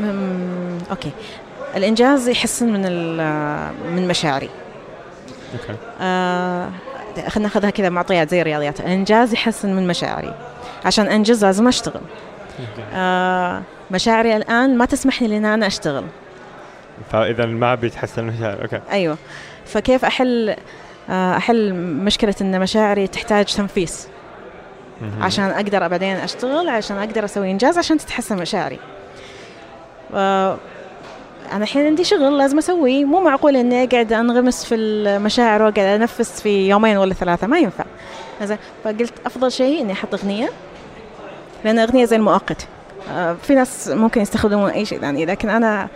[0.00, 1.10] مم، أوكي.
[1.76, 4.50] الإنجاز يحسن من ال- من مشاعري.
[5.54, 5.78] okay.
[6.00, 6.70] آه
[7.28, 8.80] خلينا ناخذها كذا معطيات زي الرياضيات.
[8.80, 10.34] الإنجاز يحسن من مشاعري.
[10.84, 12.00] عشان أنجز لازم أشتغل.
[12.94, 16.04] آه مشاعري الآن ما تسمح لي ان أنا أشتغل.
[17.12, 18.80] فإذا ما بيتحسن المشاعر okay.
[18.92, 19.16] أيوه.
[19.66, 20.56] فكيف أحل
[21.10, 24.08] آه أحل مشكلة إن مشاعري تحتاج تنفيس.
[25.20, 28.78] عشان أقدر بعدين أشتغل عشان أقدر أسوي إنجاز عشان تتحسن مشاعري.
[30.14, 30.56] آه
[31.52, 33.04] أنا الحين عندي شغل لازم أسويه.
[33.04, 37.84] مو معقول إني أقعد أنغمس في المشاعر وأقعد أنفس في يومين ولا ثلاثة ما ينفع.
[38.84, 40.50] فقلت أفضل شيء إني أحط أغنية.
[41.64, 42.66] لأن اغنيه زي المؤقت.
[43.10, 45.88] آه في ناس ممكن يستخدمون أي شيء ثاني لكن أنا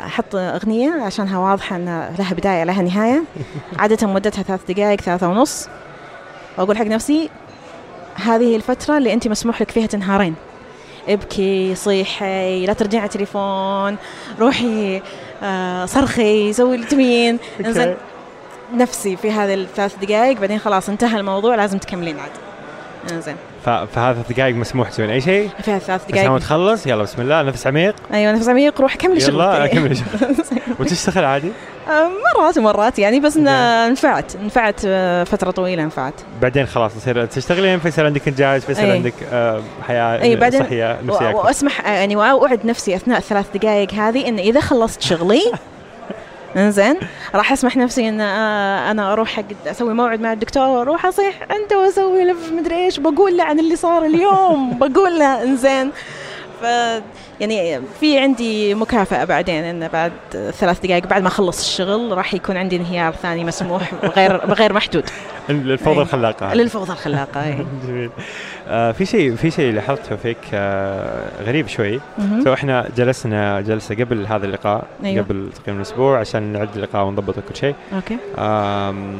[0.00, 3.22] أحط أغنية عشانها واضحة إن لها بداية لها نهاية.
[3.78, 5.68] عادة مدتها ثلاث دقائق ثلاثة ونص.
[6.58, 7.30] وأقول حق نفسي
[8.14, 10.34] هذه الفترة اللي أنت مسموح لك فيها تنهارين.
[11.08, 13.96] ابكي صيحي لا ترجعي على تليفون
[14.40, 15.02] روحي
[15.42, 17.38] آه صرخي سوي اللي تبين.
[17.64, 17.96] إنزين
[18.74, 22.30] نفسي في هذه الثلاث دقائق بعدين خلاص انتهى الموضوع لازم تكملين عاد.
[23.12, 23.36] إنزين.
[23.66, 25.10] فهذا دقائق مسموح تسوين.
[25.10, 27.42] أي شيء؟ فيها ثلاث بس دقائق تخلص؟ يلا بسم الله.
[27.42, 28.80] نفس عميق؟ أيوه نفس عميق.
[28.80, 29.70] روح يلا شغلك.
[29.70, 29.98] كمل
[30.80, 31.50] وتشتغل عادي؟
[31.88, 33.36] آه، مرات ومرات يعني بس.
[33.36, 38.90] نفعت نفعت آه، فترة طويلة نفعت بعدين خلاص تصير تشتغلين فيصير عندك إنجاز فيصير أي.
[38.92, 44.28] عندك آه، حياة أي، بعدين صحية نفسية وأسمح يعني وأوعد نفسي أثناء الثلاث دقائق هذه
[44.28, 45.42] إن إذا خلصت شغلي
[46.56, 46.96] إنزين.
[47.34, 51.72] راح أسمح نفسي إن آه، أنا أروح حق أسوي موعد مع الدكتور وأروح أصيح أنت
[51.72, 53.00] وأسوي لف مدري إيش.
[53.00, 54.78] بقول له عن اللي صار اليوم.
[54.80, 55.90] بقول له إنزين.
[56.62, 56.64] ف
[57.40, 62.56] يعني في عندي مكافأة بعدين انه بعد ثلاث دقائق بعد ما أخلص الشغل راح يكون
[62.56, 65.04] عندي انهيار ثاني مسموح بغير بغير محدود.
[65.50, 66.02] للفوضى أي.
[66.02, 67.66] الخلاقة للفوضى الخلاقة أي.
[67.86, 68.10] جميل
[68.68, 72.00] آه في شيء في شيء لاحظته فيك آه غريب شوي.
[72.44, 75.24] so إحنا جلسنا جلسة قبل هذا اللقاء أيوه.
[75.24, 79.16] قبل تقريبا أسبوع عشان نعد اللقاء ونضبط كل شيء okay um،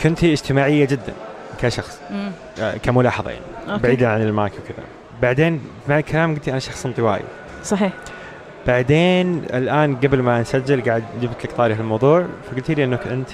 [0.00, 1.12] كنتي اجتماعية جدا
[1.62, 2.00] كشخص.
[2.60, 3.78] آه كملاحظة يعني.
[3.82, 4.84] بعيدا عن المايك وكذا
[5.22, 7.22] بعدين مع الكلام قلتي أنا شخص انطوائي
[7.64, 7.92] صحيح
[8.66, 13.30] بعدين الآن قبل ما نسجل قاعد جبت لك طاري الموضوع فقلتي لي إنك أنت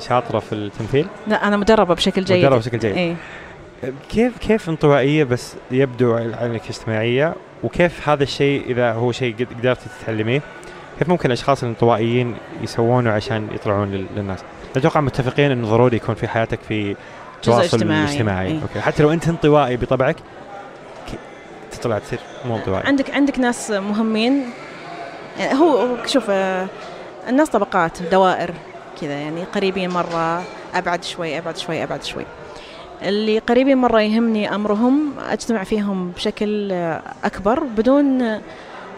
[0.00, 2.96] شاطرة في التمثيل لا أنا مدربة بشكل جيد مدربة بشكل جيد.
[2.96, 3.16] اي
[4.10, 9.86] كيف كيف انطوائية بس يبدو انك اجتماعيه وكيف هذا الشيء إذا هو شيء قد- قدرتي
[10.02, 10.42] تتعلميه
[10.98, 14.38] كيف ممكن الأشخاص الانطوائيين يسوونه عشان يطلعون لل- للناس؟
[14.76, 16.96] أتوقع متفقين انه ضروري يكون في حياتك في
[17.42, 18.04] تواصل اجتماعي.
[18.04, 18.62] اجتماعي إيه.
[18.62, 20.16] أوكي حتى لو أنت انطوائي بطبعك
[21.76, 24.50] تطلع تصير مو انطوائي عندك عندك ناس مهمين.
[25.38, 26.66] يعني هو شوف آه،
[27.28, 28.54] الناس طبقات دوائر
[29.00, 30.42] كذا يعني قريبين مرة
[30.74, 32.24] أبعد شوي أبعد شوي أبعد شوي.
[33.02, 38.22] اللي قريبين مرة يهمني أمرهم أجتمع فيهم بشكل آه، أكبر بدون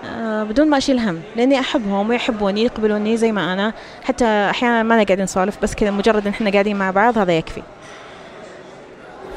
[0.04, 3.72] آه، بدون ما أشيل هم لأني أحبهم ويحبوني يقبلوني زي ما أنا.
[4.04, 7.32] حتى أحيانا ما أنا قاعدين نسولف بس كذا مجرد إن إحنا قاعدين مع بعض هذا
[7.38, 7.62] يكفي.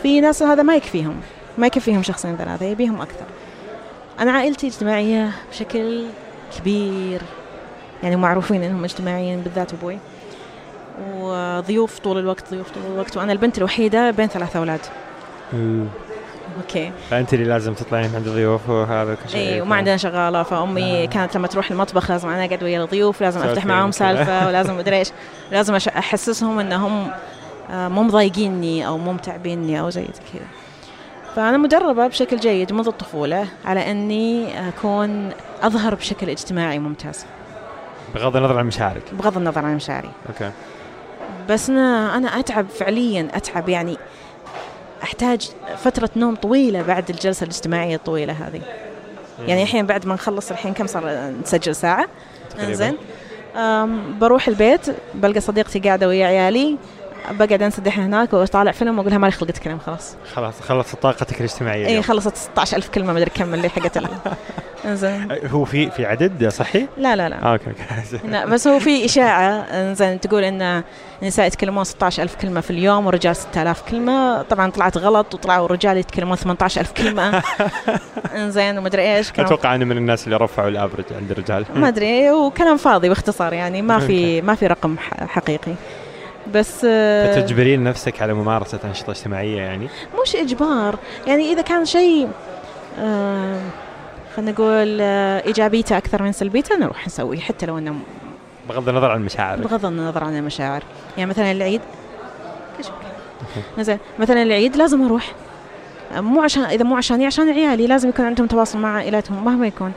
[0.03, 1.21] في ناس هذا ما يكفيهم.
[1.57, 3.25] ما يكفيهم شخصين ثلاثة يبيهم أكثر.
[4.19, 6.05] أنا عائلتي اجتماعية بشكل
[6.57, 7.21] كبير
[8.03, 9.97] يعني معروفين إنهم اجتماعيين بالذات أبوي.
[11.19, 13.17] وضيوف طول الوقت ضيوف طول الوقت.
[13.17, 14.79] وأنا البنت الوحيدة بين ثلاثة أولاد.
[15.53, 15.87] مم.
[16.57, 16.91] أوكي.
[17.09, 20.43] فأنت اللي لازم تطلعين عند الضيوف وهذا كل شيء اي وما عندنا شغالة.
[20.43, 21.05] فأمي آه.
[21.05, 23.99] كانت لما تروح المطبخ لازم أنا أقعد ويا الضيوف لازم أفتح سالفة معاهم كذا.
[23.99, 25.11] سالفة ولازم مدري إيش.
[25.51, 27.11] لازم أحسسهم إنهم
[27.71, 30.45] آه، مو مضايقيني أو مو متعبيني أو زي كذا.
[31.35, 35.29] فأنا مدربة بشكل جيد منذ الطفولة على إني أكون
[35.61, 37.25] أظهر بشكل اجتماعي ممتاز.
[38.15, 39.03] بغض النظر عن مشاعرك.
[39.13, 40.11] بغض النظر عن مشاعري.
[40.29, 40.51] أوكي.
[41.49, 43.97] بس أنا أنا أتعب فعليا أتعب يعني
[45.03, 48.61] أحتاج فترة نوم طويلة بعد الجلسة الاجتماعية الطويلة هذه.
[49.47, 52.07] يعني الحين بعد ما نخلص الحين كم صار؟ نسجل ساعة.
[52.59, 52.97] إنزين.
[54.19, 54.81] بروح البيت
[55.13, 56.77] بلقى صديقتي قاعدة ويا عيالي.
[57.31, 60.15] بقعد انسدح هناك واطالع فيلم واقول لها مالي خلق اتكلم خلاص.
[60.33, 62.01] خلاص خلصت طاقتك الاجتماعية اي.
[62.01, 63.97] خلصت 16000 كلمة مدري كم اللي حقت
[64.85, 65.27] إنزين.
[65.51, 67.43] هو في في عدد صحي؟ لا لا لا.
[67.43, 68.27] آه، okay okay.
[68.31, 70.83] لا بس هو في إشاعة إنزين تقول إن
[71.21, 74.41] النساء يتكلمون 16000 كلمة في اليوم والرجال 6000 كلمة.
[74.41, 77.43] طبعا طلعت غلط وطلعوا الرجال يتكلمون 18000 كلمة.
[78.35, 79.31] إنزين ومدري إيش.
[79.31, 81.65] كلام أتوقع أنا من الناس اللي رفعوا ال average عند الرجال.
[81.75, 84.95] ما أدري وكلام فاضي باختصار يعني ما في ما في رقم
[85.27, 85.73] حقيقي.
[86.53, 89.87] بس آه، تجبرين نفسك على ممارسة أنشطة اجتماعية يعني؟
[90.23, 90.95] مش إجبار.
[91.27, 92.29] يعني إذا كان شيء
[92.99, 93.59] آه،
[94.35, 97.95] خلينا نقول آه، إيجابيته أكثر من سلبيته نروح نسويه حتى لو إنه
[98.69, 100.83] بغض النظر عن مشاعرك بغض النظر عن المشاعر.
[101.17, 101.81] يعني مثلا العيد
[102.79, 102.91] كشف.
[103.77, 105.31] مثلا مثلا العيد لازم أروح.
[106.15, 109.91] مو عشان إذا مو عشاني عشان عيالي لازم يكون عندهم تواصل مع عائلاتهم مهما يكون.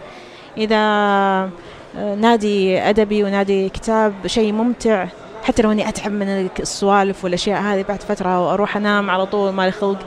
[0.59, 5.07] إذا آه، نادي أدبي ونادي كتاب شيء ممتع
[5.45, 9.73] حتى لو اني اتعب من السوالف والاشياء هذه بعد فترة وأروح انام على طول مالي
[9.73, 9.99] خلق.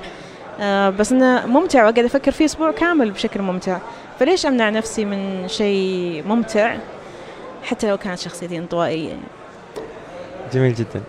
[0.60, 3.80] آه، بس إنه ممتع وأقعد أفكر فيه أسبوع كامل بشكل ممتع.
[4.20, 6.76] فليش أمنع نفسي من شيء ممتع؟
[7.64, 9.14] حتى لو كانت شخصيتي انطوائية.
[10.54, 11.02] جميل جدا.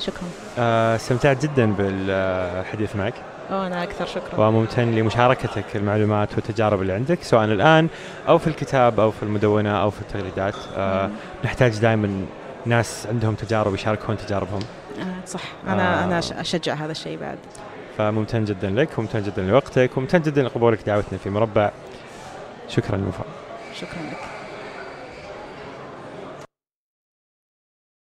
[0.00, 0.28] شكرا.
[0.58, 3.14] آه، استمتعت جدا بالحديث معك.
[3.50, 4.46] أوه أنا أكثر شكرا.
[4.46, 7.88] وممتن لمشاركتك المعلومات والتجارب اللي عندك سواء الآن
[8.28, 10.54] أو في الكتاب أو في المدونة أو في التغريدات.
[10.76, 11.10] آه،
[11.44, 12.26] نحتاج دائما
[12.66, 14.60] ناس عندهم تجارب يشاركون تجاربهم.
[15.00, 15.40] آه صح.
[15.68, 16.04] أنا آه.
[16.04, 17.38] أنا أش- أشجع هذا الشيء بعد.
[17.98, 21.70] فممتن جدا لك وممتن جدا لوقتك وممتن جدا لقبولك دعوتنا في مربع.
[22.68, 23.26] شكرا لوفاء
[23.80, 24.18] شكرا لك.